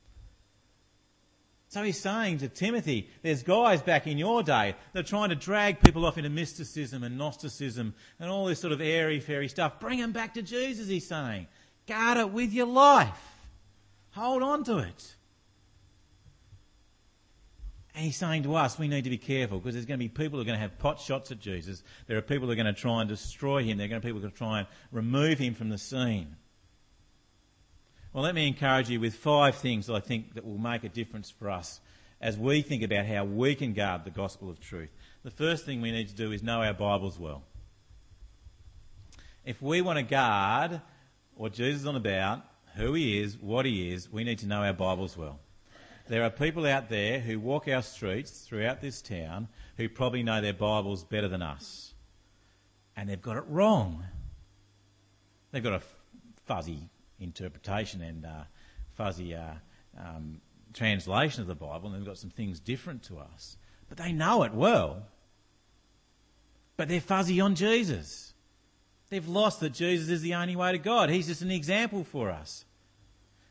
So 1.71 1.83
he's 1.83 2.01
saying 2.01 2.39
to 2.39 2.49
Timothy, 2.49 3.11
there's 3.23 3.43
guys 3.43 3.83
back 3.83 4.07
in 4.07 4.17
your 4.17 4.43
day 4.43 4.75
that 4.93 5.01
are 5.01 5.09
trying 5.09 5.29
to 5.29 5.35
drag 5.35 5.81
people 5.81 6.07
off 6.07 6.17
into 6.17 6.31
mysticism 6.31 7.03
and 7.03 7.19
Gnosticism 7.19 7.95
and 8.19 8.31
all 8.31 8.47
this 8.47 8.61
sort 8.61 8.73
of 8.73 8.81
airy 8.81 9.21
fairy 9.21 9.49
stuff. 9.49 9.79
Bring 9.79 10.01
them 10.01 10.13
back 10.13 10.33
to 10.35 10.43
Jesus, 10.43 10.89
he's 10.89 11.07
saying. 11.07 11.47
Guard 11.87 12.17
it 12.17 12.31
with 12.31 12.55
your 12.55 12.67
life. 12.67 13.37
Hold 14.13 14.43
on 14.43 14.65
to 14.65 14.79
it. 14.79 15.15
And 17.99 18.05
he's 18.05 18.17
saying 18.17 18.45
to 18.45 18.55
us, 18.55 18.79
we 18.79 18.87
need 18.87 19.03
to 19.03 19.11
be 19.11 19.19
careful 19.19 19.59
because 19.59 19.75
there's 19.75 19.85
going 19.85 19.99
to 19.99 20.05
be 20.05 20.09
people 20.09 20.39
who 20.39 20.43
are 20.43 20.45
going 20.45 20.55
to 20.57 20.63
have 20.63 20.79
pot 20.79 21.01
shots 21.01 21.33
at 21.33 21.41
Jesus. 21.41 21.83
There 22.07 22.17
are 22.17 22.23
people 22.23 22.47
who 22.47 22.53
are 22.53 22.55
going 22.55 22.73
to 22.73 22.73
try 22.73 23.01
and 23.01 23.09
destroy 23.09 23.65
him. 23.65 23.77
There 23.77 23.87
are 23.87 23.89
going 23.89 24.01
to 24.01 24.07
be 24.07 24.11
people 24.11 24.21
who 24.21 24.29
are 24.29 24.31
going 24.31 24.35
to 24.35 24.39
try 24.39 24.59
and 24.61 24.69
remove 24.93 25.37
him 25.37 25.53
from 25.53 25.69
the 25.69 25.79
scene. 25.79 26.37
Well, 28.13 28.23
let 28.23 28.37
me 28.37 28.47
encourage 28.47 28.89
you 28.89 29.01
with 29.01 29.17
five 29.17 29.57
things 29.57 29.89
that 29.89 29.95
I 29.95 29.99
think 29.99 30.35
that 30.35 30.47
will 30.47 30.59
make 30.59 30.85
a 30.85 30.89
difference 30.89 31.29
for 31.29 31.51
us 31.51 31.81
as 32.21 32.39
we 32.39 32.63
think 32.63 32.85
about 32.85 33.05
how 33.05 33.25
we 33.25 33.57
can 33.57 33.73
guard 33.73 34.05
the 34.05 34.11
gospel 34.11 34.49
of 34.49 34.61
truth. 34.61 34.91
The 35.25 35.33
first 35.33 35.67
thing 35.67 35.81
we 35.81 35.91
need 35.91 36.09
to 36.09 36.15
do 36.15 36.31
is 36.31 36.41
know 36.41 36.63
our 36.63 36.75
Bibles 36.75 37.19
well. 37.19 37.43
If 39.45 39.61
we 39.61 39.83
want 39.83 39.99
to 39.99 40.05
guard 40.05 40.81
what 41.35 41.53
Jesus 41.53 41.81
is 41.81 41.87
on 41.89 41.97
about, 41.97 42.45
who 42.77 42.95
he 42.95 43.21
is, 43.21 43.37
what 43.37 43.67
he 43.67 43.93
is, 43.93 44.09
we 44.09 44.23
need 44.23 44.39
to 44.39 44.47
know 44.47 44.63
our 44.63 44.73
Bibles 44.73 45.17
well. 45.17 45.41
There 46.09 46.25
are 46.25 46.31
people 46.31 46.65
out 46.65 46.89
there 46.89 47.21
who 47.21 47.39
walk 47.39 47.69
our 47.69 47.83
streets 47.83 48.41
throughout 48.41 48.81
this 48.81 49.03
town 49.03 49.47
who 49.77 49.91
probably 49.91 50.23
know 50.23 50.41
their 50.41 50.55
Bibles 50.55 51.05
better 51.05 51.29
than 51.29 51.43
us. 51.43 51.93
And 52.97 53.11
they've 53.11 53.21
got 53.21 53.37
it 53.37 53.45
wrong. 53.47 54.03
They've 55.53 55.63
got 55.63 55.75
a 55.75 55.83
fuzzy 56.47 56.89
interpretation 57.21 58.01
and 58.01 58.25
uh, 58.25 58.45
fuzzy 58.95 59.35
uh, 59.35 59.53
um, 59.99 60.41
translation 60.73 61.43
of 61.43 61.47
the 61.47 61.55
Bible, 61.55 61.91
and 61.91 61.97
they've 61.97 62.07
got 62.07 62.17
some 62.17 62.31
things 62.31 62.59
different 62.59 63.03
to 63.05 63.19
us. 63.19 63.59
But 63.91 63.99
they 63.99 64.13
know 64.13 64.45
it 64.45 64.55
well. 64.55 65.07
But 66.79 66.89
they're 66.89 67.03
fuzzy 67.03 67.39
on 67.41 67.55
Jesus. 67.55 68.33
They've 69.11 69.29
lost 69.29 69.61
that 69.61 69.75
Jesus 69.75 70.09
is 70.09 70.23
the 70.23 70.35
only 70.35 70.57
way 70.57 70.73
to 70.73 70.79
God. 70.79 71.11
He's 71.11 71.27
just 71.27 71.43
an 71.43 71.51
example 71.51 72.03
for 72.03 72.31
us. 72.31 72.65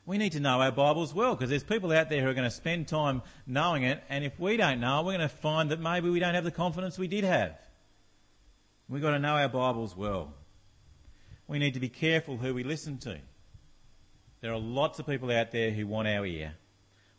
We 0.08 0.18
need 0.18 0.32
to 0.32 0.40
know 0.40 0.62
our 0.62 0.72
Bibles 0.72 1.14
well 1.14 1.36
because 1.36 1.50
there's 1.50 1.66
people 1.66 1.92
out 1.92 2.10
there 2.10 2.22
who 2.22 2.30
are 2.30 2.34
going 2.34 2.50
to 2.50 2.56
spend 2.56 2.88
time 2.88 3.22
knowing 3.46 3.84
it, 3.84 4.02
and 4.08 4.24
if 4.24 4.40
we 4.40 4.56
don't 4.56 4.80
know, 4.80 5.04
we're 5.04 5.18
going 5.18 5.20
to 5.20 5.36
find 5.36 5.72
that 5.72 5.82
maybe 5.82 6.10
we 6.10 6.22
don't 6.22 6.34
have 6.34 6.46
the 6.46 6.50
confidence 6.50 6.98
we 6.98 7.10
did 7.10 7.26
have. 7.26 7.58
We've 8.88 9.02
got 9.02 9.12
to 9.12 9.20
know 9.20 9.34
our 9.34 9.50
Bibles 9.50 9.98
well. 9.98 10.34
We 11.46 11.60
need 11.60 11.74
to 11.74 11.82
be 11.82 11.90
careful 11.90 12.38
who 12.38 12.54
we 12.54 12.64
listen 12.64 13.00
to. 13.00 13.20
There 14.40 14.54
are 14.54 14.60
lots 14.60 14.98
of 15.00 15.06
people 15.06 15.30
out 15.30 15.52
there 15.52 15.72
who 15.72 15.86
want 15.86 16.08
our 16.08 16.26
ear. 16.26 16.54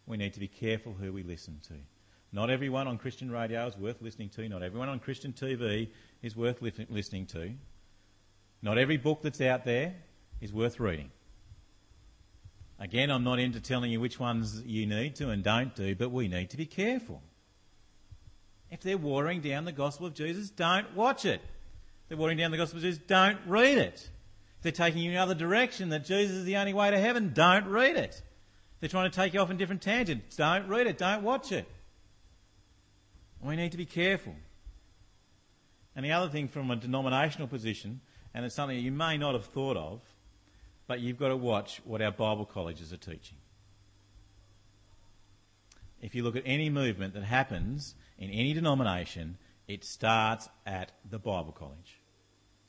We 0.07 0.16
need 0.16 0.33
to 0.33 0.40
be 0.40 0.48
careful 0.48 0.94
who 0.94 1.12
we 1.12 1.22
listen 1.22 1.61
to. 1.68 1.74
Not 2.33 2.48
everyone 2.48 2.88
on 2.88 2.96
Christian 2.96 3.31
radio 3.31 3.66
is 3.66 3.77
worth 3.77 4.01
listening 4.01 4.31
to. 4.31 4.48
Not 4.48 4.62
everyone 4.62 4.88
on 4.88 4.98
Christian 4.98 5.35
TV 5.35 5.90
is 6.22 6.35
worth 6.35 6.62
listening 6.62 7.27
to. 7.27 7.53
Not 8.62 8.79
every 8.79 8.96
book 8.96 9.20
that's 9.20 9.42
out 9.42 9.66
there 9.66 9.94
is 10.40 10.55
worth 10.55 10.81
reading. 10.81 11.11
Again, 12.78 13.10
I'm 13.10 13.24
not 13.24 13.40
into 13.40 13.60
telling 13.60 13.90
you 13.90 14.00
which 14.00 14.20
ones 14.20 14.62
you 14.64 14.86
need 14.86 15.16
to 15.16 15.30
and 15.30 15.42
don't 15.42 15.74
do, 15.74 15.96
but 15.96 16.10
we 16.10 16.28
need 16.28 16.50
to 16.50 16.56
be 16.56 16.66
careful. 16.66 17.22
If 18.70 18.82
they're 18.82 18.98
watering 18.98 19.40
down 19.40 19.64
the 19.64 19.72
gospel 19.72 20.06
of 20.06 20.14
Jesus, 20.14 20.50
don't 20.50 20.94
watch 20.94 21.24
it. 21.24 21.40
If 21.40 22.08
they're 22.08 22.18
watering 22.18 22.38
down 22.38 22.50
the 22.50 22.56
gospel 22.56 22.78
of 22.78 22.84
Jesus, 22.84 23.02
don't 23.06 23.38
read 23.46 23.78
it. 23.78 24.10
If 24.58 24.62
they're 24.62 24.72
taking 24.72 25.02
you 25.02 25.10
in 25.10 25.16
another 25.16 25.34
direction 25.34 25.88
that 25.88 26.04
Jesus 26.04 26.36
is 26.36 26.44
the 26.44 26.56
only 26.56 26.72
way 26.72 26.90
to 26.90 26.98
heaven, 26.98 27.32
don't 27.34 27.66
read 27.66 27.96
it. 27.96 28.14
If 28.14 28.80
they're 28.80 28.88
trying 28.88 29.10
to 29.10 29.16
take 29.16 29.34
you 29.34 29.40
off 29.40 29.50
in 29.50 29.56
different 29.56 29.82
tangents, 29.82 30.36
don't 30.36 30.68
read 30.68 30.86
it, 30.86 30.98
don't 30.98 31.22
watch 31.22 31.50
it. 31.50 31.66
We 33.40 33.56
need 33.56 33.72
to 33.72 33.78
be 33.78 33.86
careful. 33.86 34.34
And 35.96 36.04
the 36.04 36.12
other 36.12 36.28
thing 36.28 36.46
from 36.46 36.70
a 36.70 36.76
denominational 36.76 37.48
position, 37.48 38.00
and 38.34 38.44
it's 38.44 38.54
something 38.54 38.78
you 38.78 38.92
may 38.92 39.16
not 39.16 39.34
have 39.34 39.46
thought 39.46 39.76
of, 39.76 40.00
but 40.88 41.01
you've 41.01 41.18
got 41.18 41.29
to 41.29 41.37
watch 41.37 41.81
what 41.85 42.03
our 42.03 42.11
Bible 42.11 42.46
colleges 42.46 42.92
are 42.92 42.96
teaching. 42.96 43.37
If 46.01 46.14
you 46.14 46.24
look 46.24 46.35
at 46.35 46.44
any 46.46 46.70
movement 46.70 47.14
that 47.14 47.24
happens 47.24 47.94
in 48.18 48.31
any 48.31 48.55
denomination, 48.55 49.37
it 49.68 49.85
starts 49.85 50.48
at 50.66 50.92
the 51.09 51.18
Bible 51.18 51.53
college 51.53 52.01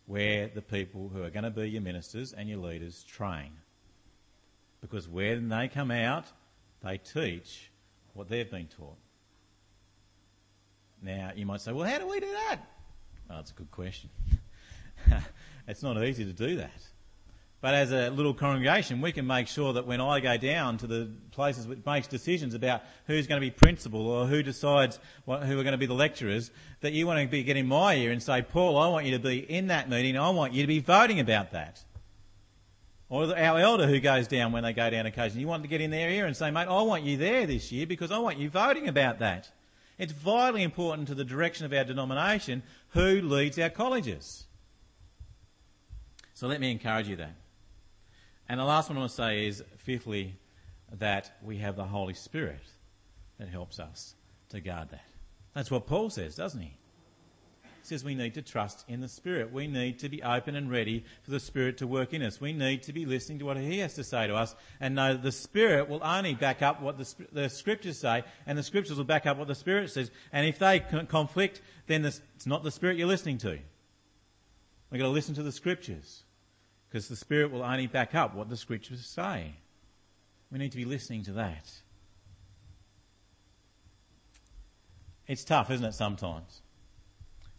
where 0.05 0.49
the 0.49 0.61
people 0.61 1.09
who 1.09 1.23
are 1.23 1.29
going 1.29 1.43
to 1.43 1.51
be 1.51 1.69
your 1.69 1.81
ministers 1.81 2.33
and 2.33 2.49
your 2.49 2.57
leaders 2.57 3.03
train. 3.03 3.51
Because 4.81 5.07
when 5.07 5.49
they 5.49 5.67
come 5.67 5.91
out, 5.91 6.25
they 6.83 6.97
teach 6.97 7.71
what 8.13 8.27
they've 8.27 8.49
been 8.49 8.67
taught. 8.67 8.97
Now, 11.01 11.31
you 11.35 11.45
might 11.45 11.61
say, 11.61 11.71
well, 11.71 11.87
how 11.87 11.99
do 11.99 12.07
we 12.07 12.19
do 12.19 12.31
that? 12.31 12.57
That's 13.29 13.51
a 13.51 13.53
good 13.53 13.71
question. 13.71 14.09
it's 15.67 15.83
not 15.83 16.03
easy 16.03 16.25
to 16.25 16.33
do 16.33 16.57
that. 16.57 16.81
But 17.61 17.73
as 17.73 17.91
a 17.91 18.09
little 18.09 18.33
congregation, 18.33 19.01
we 19.01 19.11
can 19.11 19.27
make 19.27 19.49
sure 19.49 19.73
that 19.73 19.85
when 19.85 19.99
I 19.99 20.21
go 20.21 20.37
down 20.37 20.77
to 20.77 20.87
the 20.87 21.11
places 21.31 21.67
which 21.67 21.85
makes 21.85 22.07
decisions 22.07 22.53
about 22.53 22.83
who's 23.05 23.27
going 23.27 23.41
to 23.41 23.45
be 23.45 23.51
principal 23.51 24.07
or 24.07 24.27
who 24.27 24.41
decides 24.41 24.97
what, 25.25 25.43
who 25.43 25.59
are 25.59 25.63
going 25.63 25.73
to 25.73 25.77
be 25.77 25.85
the 25.85 25.93
lecturers, 25.93 26.51
that 26.79 26.93
you 26.93 27.05
want 27.05 27.19
to 27.19 27.27
be 27.27 27.43
getting 27.43 27.67
my 27.67 27.95
ear 27.95 28.11
and 28.11 28.23
say, 28.23 28.41
Paul, 28.41 28.77
I 28.77 28.87
want 28.87 29.05
you 29.05 29.11
to 29.11 29.19
be 29.19 29.39
in 29.39 29.67
that 29.67 29.89
meeting. 29.89 30.17
I 30.17 30.29
want 30.29 30.53
you 30.53 30.63
to 30.63 30.67
be 30.67 30.79
voting 30.79 31.19
about 31.19 31.51
that. 31.51 31.83
Or 33.09 33.37
our 33.37 33.59
elder 33.59 33.87
who 33.87 33.99
goes 33.99 34.27
down 34.27 34.53
when 34.53 34.63
they 34.63 34.71
go 34.71 34.89
down 34.89 35.05
occasionally, 35.05 35.41
you 35.41 35.47
want 35.47 35.63
to 35.63 35.69
get 35.69 35.81
in 35.81 35.91
their 35.91 36.09
ear 36.09 36.27
and 36.27 36.37
say, 36.37 36.51
mate, 36.51 36.67
I 36.69 36.81
want 36.83 37.03
you 37.03 37.17
there 37.17 37.45
this 37.45 37.73
year 37.73 37.85
because 37.85 38.11
I 38.11 38.19
want 38.19 38.37
you 38.37 38.49
voting 38.49 38.87
about 38.87 39.19
that. 39.19 39.51
It's 39.97 40.13
vitally 40.13 40.63
important 40.63 41.09
to 41.09 41.15
the 41.15 41.25
direction 41.25 41.65
of 41.65 41.73
our 41.73 41.83
denomination 41.83 42.63
who 42.89 43.19
leads 43.21 43.59
our 43.59 43.69
colleges. 43.69 44.45
So 46.35 46.47
let 46.47 46.61
me 46.61 46.71
encourage 46.71 47.09
you 47.09 47.17
that. 47.17 47.35
And 48.49 48.59
the 48.59 48.65
last 48.65 48.89
one 48.89 48.97
I 48.97 49.01
want 49.01 49.11
to 49.11 49.15
say 49.15 49.45
is, 49.45 49.63
fifthly, 49.77 50.35
that 50.97 51.37
we 51.43 51.57
have 51.57 51.75
the 51.75 51.85
Holy 51.85 52.15
Spirit 52.15 52.63
that 53.37 53.47
helps 53.47 53.79
us 53.79 54.15
to 54.49 54.59
guard 54.59 54.89
that. 54.89 55.05
That's 55.53 55.69
what 55.69 55.85
Paul 55.85 56.09
says, 56.09 56.35
doesn't 56.35 56.59
he? 56.59 56.75
He 57.63 57.69
says 57.83 58.03
we 58.03 58.15
need 58.15 58.33
to 58.33 58.41
trust 58.41 58.85
in 58.87 59.01
the 59.01 59.07
Spirit. 59.07 59.53
We 59.53 59.67
need 59.67 59.99
to 59.99 60.09
be 60.09 60.23
open 60.23 60.55
and 60.55 60.69
ready 60.69 61.05
for 61.21 61.31
the 61.31 61.39
Spirit 61.39 61.77
to 61.77 61.87
work 61.87 62.13
in 62.13 62.23
us. 62.23 62.41
We 62.41 62.51
need 62.51 62.83
to 62.83 62.93
be 62.93 63.05
listening 63.05 63.39
to 63.39 63.45
what 63.45 63.57
He 63.57 63.79
has 63.79 63.93
to 63.95 64.03
say 64.03 64.25
to 64.27 64.35
us 64.35 64.55
and 64.79 64.95
know 64.95 65.13
that 65.13 65.23
the 65.23 65.31
Spirit 65.31 65.87
will 65.87 66.03
only 66.03 66.33
back 66.33 66.63
up 66.63 66.81
what 66.81 66.97
the, 66.97 67.15
the 67.31 67.49
Scriptures 67.49 67.99
say 67.99 68.23
and 68.47 68.57
the 68.57 68.63
Scriptures 68.63 68.97
will 68.97 69.05
back 69.05 69.27
up 69.27 69.37
what 69.37 69.47
the 69.47 69.55
Spirit 69.55 69.91
says. 69.91 70.09
And 70.33 70.47
if 70.47 70.57
they 70.57 70.79
conflict, 70.79 71.61
then 71.85 72.03
it's 72.03 72.21
not 72.45 72.63
the 72.63 72.71
Spirit 72.71 72.97
you're 72.97 73.07
listening 73.07 73.37
to. 73.39 73.59
We've 74.89 74.99
got 74.99 75.05
to 75.05 75.09
listen 75.09 75.35
to 75.35 75.43
the 75.43 75.51
Scriptures 75.51 76.23
because 76.89 77.07
the 77.07 77.15
Spirit 77.15 77.51
will 77.51 77.63
only 77.63 77.87
back 77.87 78.15
up 78.15 78.33
what 78.33 78.49
the 78.49 78.57
Scriptures 78.57 79.05
say. 79.05 79.53
We 80.51 80.57
need 80.57 80.71
to 80.71 80.77
be 80.77 80.85
listening 80.85 81.23
to 81.25 81.33
that. 81.33 81.71
It's 85.27 85.43
tough, 85.43 85.69
isn't 85.69 85.85
it, 85.85 85.93
sometimes, 85.93 86.61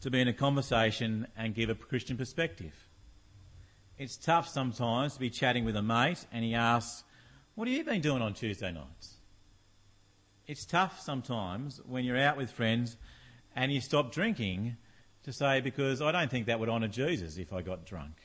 to 0.01 0.11
be 0.11 0.21
in 0.21 0.27
a 0.27 0.33
conversation 0.33 1.29
and 1.37 1.55
give 1.55 1.71
a 1.71 1.77
Christian 1.77 2.16
perspective. 2.16 2.75
It's 3.97 4.16
tough 4.16 4.49
sometimes 4.49 5.14
to 5.14 5.21
be 5.21 5.31
chatting 5.31 5.64
with 5.64 5.77
a 5.77 5.83
mate 5.83 6.27
and 6.33 6.45
he 6.45 6.55
asks, 6.55 7.05
What 7.55 7.69
have 7.69 7.77
you 7.77 7.85
been 7.85 8.01
doing 8.01 8.23
on 8.23 8.35
Tuesday 8.35 8.73
nights? 8.73 9.14
It's 10.49 10.64
tough 10.64 11.01
sometimes 11.01 11.81
when 11.87 12.05
you're 12.05 12.19
out 12.19 12.37
with 12.37 12.51
friends 12.51 12.97
and 13.55 13.71
you 13.71 13.81
stop 13.81 14.11
drinking 14.11 14.77
to 15.23 15.33
say, 15.33 15.61
Because 15.61 16.03
I 16.03 16.11
don't 16.11 16.31
think 16.31 16.47
that 16.47 16.59
would 16.59 16.69
honour 16.69 16.88
Jesus 16.88 17.37
if 17.37 17.53
I 17.53 17.62
got 17.62 17.87
drunk. 17.87 18.16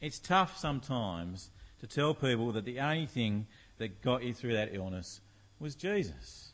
It's 0.00 0.18
tough 0.18 0.58
sometimes 0.58 1.50
to 1.80 1.86
tell 1.86 2.14
people 2.14 2.52
that 2.52 2.64
the 2.64 2.80
only 2.80 3.06
thing 3.06 3.46
that 3.78 4.02
got 4.02 4.22
you 4.22 4.32
through 4.34 4.54
that 4.54 4.70
illness 4.72 5.20
was 5.58 5.74
Jesus. 5.74 6.52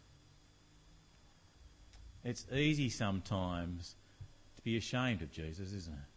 It's 2.24 2.46
easy 2.52 2.88
sometimes 2.88 3.96
to 4.56 4.62
be 4.62 4.76
ashamed 4.76 5.22
of 5.22 5.32
Jesus, 5.32 5.72
isn't 5.72 5.94
it? 5.94 6.08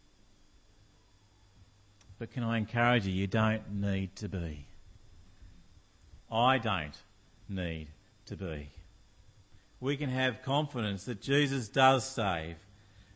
But 2.18 2.30
can 2.30 2.44
I 2.44 2.58
encourage 2.58 3.06
you, 3.06 3.12
you 3.12 3.26
don't 3.26 3.80
need 3.80 4.14
to 4.16 4.28
be. 4.28 4.66
I 6.30 6.58
don't 6.58 6.96
need 7.48 7.88
to 8.26 8.36
be. 8.36 8.70
We 9.80 9.96
can 9.96 10.08
have 10.08 10.42
confidence 10.42 11.04
that 11.04 11.20
Jesus 11.20 11.68
does 11.68 12.08
save, 12.08 12.56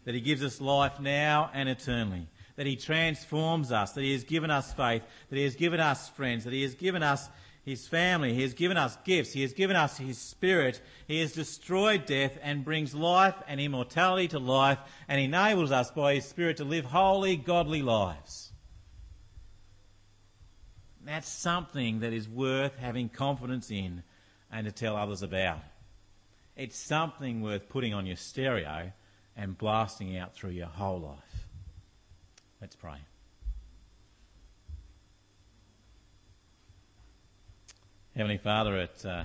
that 0.04 0.14
he 0.14 0.20
gives 0.20 0.42
us 0.42 0.60
life 0.60 1.00
now 1.00 1.50
and 1.54 1.68
eternally, 1.68 2.26
that 2.60 2.66
He 2.66 2.76
transforms 2.76 3.72
us, 3.72 3.92
that 3.92 4.02
He 4.02 4.12
has 4.12 4.22
given 4.22 4.50
us 4.50 4.70
faith, 4.74 5.02
that 5.30 5.36
He 5.36 5.44
has 5.44 5.54
given 5.56 5.80
us 5.80 6.10
friends, 6.10 6.44
that 6.44 6.52
He 6.52 6.60
has 6.60 6.74
given 6.74 7.02
us 7.02 7.30
His 7.64 7.88
family, 7.88 8.34
He 8.34 8.42
has 8.42 8.52
given 8.52 8.76
us 8.76 8.98
gifts, 9.02 9.32
He 9.32 9.40
has 9.40 9.54
given 9.54 9.76
us 9.76 9.96
His 9.96 10.18
Spirit, 10.18 10.78
He 11.08 11.20
has 11.20 11.32
destroyed 11.32 12.04
death 12.04 12.36
and 12.42 12.62
brings 12.62 12.94
life 12.94 13.34
and 13.48 13.62
immortality 13.62 14.28
to 14.28 14.38
life 14.38 14.76
and 15.08 15.18
enables 15.18 15.72
us 15.72 15.90
by 15.90 16.16
His 16.16 16.26
Spirit 16.26 16.58
to 16.58 16.64
live 16.64 16.84
holy, 16.84 17.34
godly 17.34 17.80
lives. 17.80 18.52
That's 21.02 21.30
something 21.30 22.00
that 22.00 22.12
is 22.12 22.28
worth 22.28 22.76
having 22.76 23.08
confidence 23.08 23.70
in 23.70 24.02
and 24.52 24.66
to 24.66 24.72
tell 24.72 24.96
others 24.96 25.22
about. 25.22 25.60
It's 26.56 26.76
something 26.76 27.40
worth 27.40 27.70
putting 27.70 27.94
on 27.94 28.04
your 28.04 28.16
stereo 28.16 28.92
and 29.34 29.56
blasting 29.56 30.18
out 30.18 30.34
through 30.34 30.50
your 30.50 30.66
whole 30.66 31.00
life. 31.00 31.46
Let's 32.60 32.76
pray. 32.76 32.98
Heavenly 38.14 38.36
Father, 38.36 38.76
it, 38.76 39.02
uh, 39.06 39.24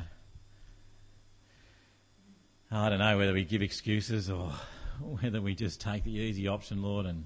I 2.72 2.90
don't 2.90 3.00
know 3.00 3.18
whether 3.18 3.34
we 3.34 3.44
give 3.44 3.62
excuses 3.62 4.30
or 4.30 4.54
whether 5.02 5.42
we 5.42 5.54
just 5.54 5.82
take 5.82 6.06
the 6.06 6.12
easy 6.12 6.48
option, 6.48 6.82
Lord, 6.82 7.06
and 7.06 7.26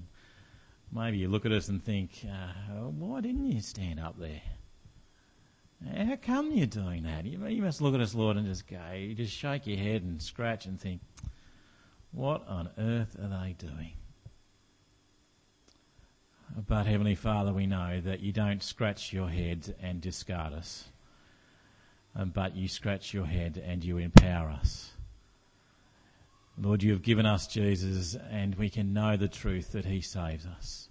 maybe 0.92 1.18
you 1.18 1.28
look 1.28 1.46
at 1.46 1.52
us 1.52 1.68
and 1.68 1.80
think, 1.84 2.26
uh, 2.28 2.88
why 2.90 3.20
didn't 3.20 3.46
you 3.46 3.60
stand 3.60 4.00
up 4.00 4.18
there? 4.18 4.42
How 5.96 6.16
come 6.16 6.50
you're 6.50 6.66
doing 6.66 7.04
that? 7.04 7.24
You, 7.24 7.46
you 7.46 7.62
must 7.62 7.80
look 7.80 7.94
at 7.94 8.00
us, 8.00 8.16
Lord, 8.16 8.36
and 8.36 8.46
just 8.46 8.66
go, 8.66 8.80
you 8.96 9.14
just 9.14 9.32
shake 9.32 9.64
your 9.68 9.78
head 9.78 10.02
and 10.02 10.20
scratch 10.20 10.66
and 10.66 10.78
think, 10.80 11.02
what 12.10 12.46
on 12.48 12.68
earth 12.78 13.16
are 13.22 13.28
they 13.28 13.52
doing? 13.52 13.92
But 16.56 16.86
Heavenly 16.86 17.14
Father, 17.14 17.52
we 17.52 17.66
know 17.66 18.00
that 18.00 18.20
you 18.20 18.32
don't 18.32 18.62
scratch 18.62 19.12
your 19.12 19.28
head 19.28 19.74
and 19.80 20.00
discard 20.00 20.52
us, 20.52 20.88
um, 22.16 22.30
but 22.30 22.56
you 22.56 22.66
scratch 22.68 23.14
your 23.14 23.26
head 23.26 23.62
and 23.64 23.84
you 23.84 23.98
empower 23.98 24.50
us. 24.50 24.90
Lord, 26.58 26.82
you 26.82 26.92
have 26.92 27.02
given 27.02 27.24
us 27.24 27.46
Jesus 27.46 28.16
and 28.30 28.56
we 28.56 28.68
can 28.68 28.92
know 28.92 29.16
the 29.16 29.28
truth 29.28 29.72
that 29.72 29.84
he 29.84 30.00
saves 30.00 30.44
us. 30.44 30.88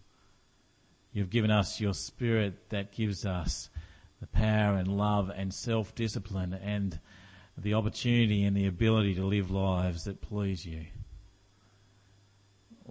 You've 1.12 1.30
given 1.30 1.52
us 1.52 1.82
your 1.82 1.93
spirit 1.93 2.69
that 2.69 2.91
gives 2.93 3.26
us 3.26 3.69
the 4.22 4.28
power 4.28 4.76
and 4.76 4.88
love 4.88 5.30
and 5.36 5.54
self-discipline 5.54 6.54
and 6.54 7.00
the 7.58 7.74
opportunity 7.74 8.45
and 8.45 8.56
the 8.56 8.67
ability 8.67 9.15
to 9.15 9.26
live 9.26 9.52
lives 9.52 10.06
that 10.06 10.22
please 10.22 10.65
you. 10.65 10.86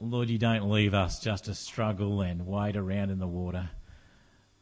Lord, 0.00 0.30
you 0.30 0.38
don't 0.38 0.70
leave 0.70 0.94
us 0.94 1.18
just 1.18 1.46
to 1.46 1.54
struggle 1.54 2.20
and 2.20 2.46
wade 2.46 2.76
around 2.76 3.10
in 3.10 3.18
the 3.18 3.26
water, 3.26 3.68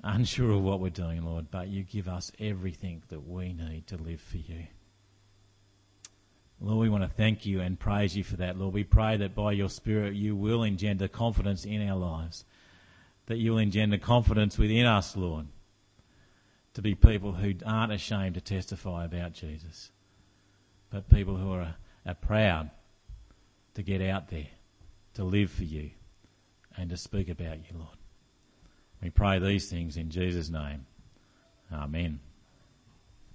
unsure 0.03 0.53
of 0.53 0.63
what 0.63 0.81
we're 0.81 0.89
doing, 0.89 1.23
Lord, 1.23 1.51
but 1.51 1.69
you 1.69 1.83
give 1.83 2.09
us 2.09 2.33
everything 2.39 3.03
that 3.09 3.29
we 3.29 3.53
need 3.53 3.87
to 3.89 3.99
live 3.99 4.21
for 4.21 4.39
you. 4.39 4.67
Lord, 6.59 6.79
we 6.79 6.89
want 6.89 7.05
to 7.05 7.11
thank 7.11 7.45
you 7.45 7.61
and 7.61 7.79
praise 7.79 8.17
you 8.17 8.25
for 8.25 8.37
that, 8.37 8.57
Lord. 8.57 8.73
We 8.73 8.85
pray 8.85 9.19
that 9.19 9.35
by 9.35 9.53
your 9.53 9.69
Spirit 9.69 10.15
you 10.15 10.35
will 10.35 10.63
engender 10.63 11.07
confidence 11.07 11.67
in 11.67 11.87
our 11.87 11.99
lives, 11.99 12.47
that 13.27 13.37
you 13.37 13.51
will 13.51 13.59
engender 13.59 13.99
confidence 13.99 14.57
within 14.57 14.87
us, 14.87 15.17
Lord, 15.17 15.49
to 16.73 16.81
be 16.81 16.95
people 16.95 17.33
who 17.33 17.53
aren't 17.67 17.93
ashamed 17.93 18.37
to 18.37 18.41
testify 18.41 19.05
about 19.05 19.35
Jesus, 19.35 19.91
but 20.89 21.11
people 21.11 21.37
who 21.37 21.53
are, 21.53 21.75
are 22.07 22.15
proud 22.15 22.71
to 23.75 23.83
get 23.83 24.01
out 24.01 24.31
there 24.31 24.47
to 25.17 25.25
live 25.25 25.51
for 25.51 25.65
you 25.65 25.91
and 26.77 26.91
to 26.91 26.97
speak 26.97 27.31
about 27.31 27.59
you, 27.59 27.79
Lord. 27.79 27.97
We 29.03 29.11
pray 29.11 29.39
these 29.39 29.69
things 29.71 29.97
in 29.97 30.11
Jesus' 30.11 30.51
name. 30.51 30.87
Amen. 31.73 32.21